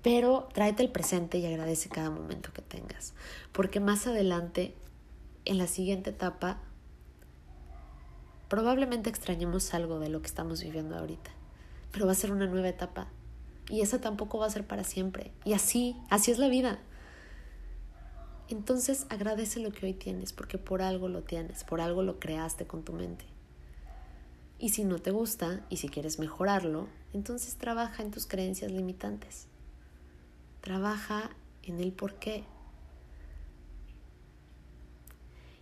pero 0.00 0.48
tráete 0.54 0.84
el 0.84 0.90
presente 0.90 1.38
y 1.38 1.46
agradece 1.46 1.88
cada 1.88 2.10
momento 2.10 2.52
que 2.52 2.62
tengas. 2.62 3.14
Porque 3.50 3.80
más 3.80 4.06
adelante, 4.06 4.76
en 5.46 5.58
la 5.58 5.66
siguiente 5.66 6.10
etapa, 6.10 6.60
probablemente 8.48 9.10
extrañemos 9.10 9.74
algo 9.74 9.98
de 9.98 10.10
lo 10.10 10.20
que 10.20 10.28
estamos 10.28 10.62
viviendo 10.62 10.96
ahorita. 10.96 11.32
Pero 11.90 12.06
va 12.06 12.12
a 12.12 12.14
ser 12.14 12.30
una 12.30 12.46
nueva 12.46 12.68
etapa 12.68 13.08
y 13.68 13.82
esa 13.82 14.00
tampoco 14.00 14.38
va 14.38 14.46
a 14.46 14.50
ser 14.50 14.66
para 14.66 14.84
siempre. 14.84 15.32
Y 15.44 15.52
así, 15.52 15.96
así 16.10 16.30
es 16.30 16.38
la 16.38 16.48
vida. 16.48 16.78
Entonces 18.48 19.06
agradece 19.10 19.60
lo 19.60 19.72
que 19.72 19.86
hoy 19.86 19.92
tienes, 19.92 20.32
porque 20.32 20.56
por 20.56 20.80
algo 20.80 21.08
lo 21.08 21.22
tienes, 21.22 21.64
por 21.64 21.80
algo 21.80 22.02
lo 22.02 22.18
creaste 22.18 22.66
con 22.66 22.82
tu 22.82 22.92
mente. 22.92 23.26
Y 24.58 24.70
si 24.70 24.84
no 24.84 24.98
te 24.98 25.10
gusta 25.10 25.64
y 25.68 25.76
si 25.76 25.88
quieres 25.88 26.18
mejorarlo, 26.18 26.88
entonces 27.12 27.56
trabaja 27.56 28.02
en 28.02 28.10
tus 28.10 28.26
creencias 28.26 28.72
limitantes. 28.72 29.46
Trabaja 30.62 31.30
en 31.62 31.78
el 31.78 31.92
por 31.92 32.14
qué. 32.14 32.44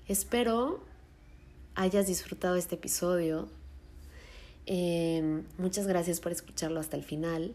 Espero 0.07 0.81
hayas 1.75 2.07
disfrutado 2.07 2.55
este 2.55 2.77
episodio. 2.77 3.49
Eh, 4.67 5.43
muchas 5.59 5.87
gracias 5.87 6.21
por 6.21 6.33
escucharlo 6.33 6.81
hasta 6.81 6.97
el 6.97 7.03
final. 7.03 7.55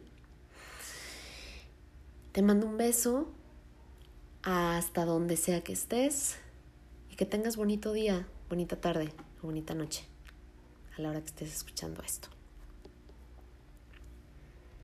Te 2.32 2.42
mando 2.42 2.66
un 2.66 2.78
beso 2.78 3.28
hasta 4.44 5.04
donde 5.04 5.36
sea 5.36 5.66
que 5.66 5.74
estés 5.74 6.38
y 7.10 7.18
que 7.18 7.26
tengas 7.26 7.58
bonito 7.58 7.92
día, 7.92 8.26
bonita 8.50 8.80
tarde 8.80 9.14
o 9.42 9.48
bonita 9.48 9.74
noche 9.74 10.06
a 10.98 11.02
la 11.02 11.10
hora 11.10 11.20
que 11.20 11.28
estés 11.28 11.54
escuchando 11.54 12.02
esto. 12.04 12.30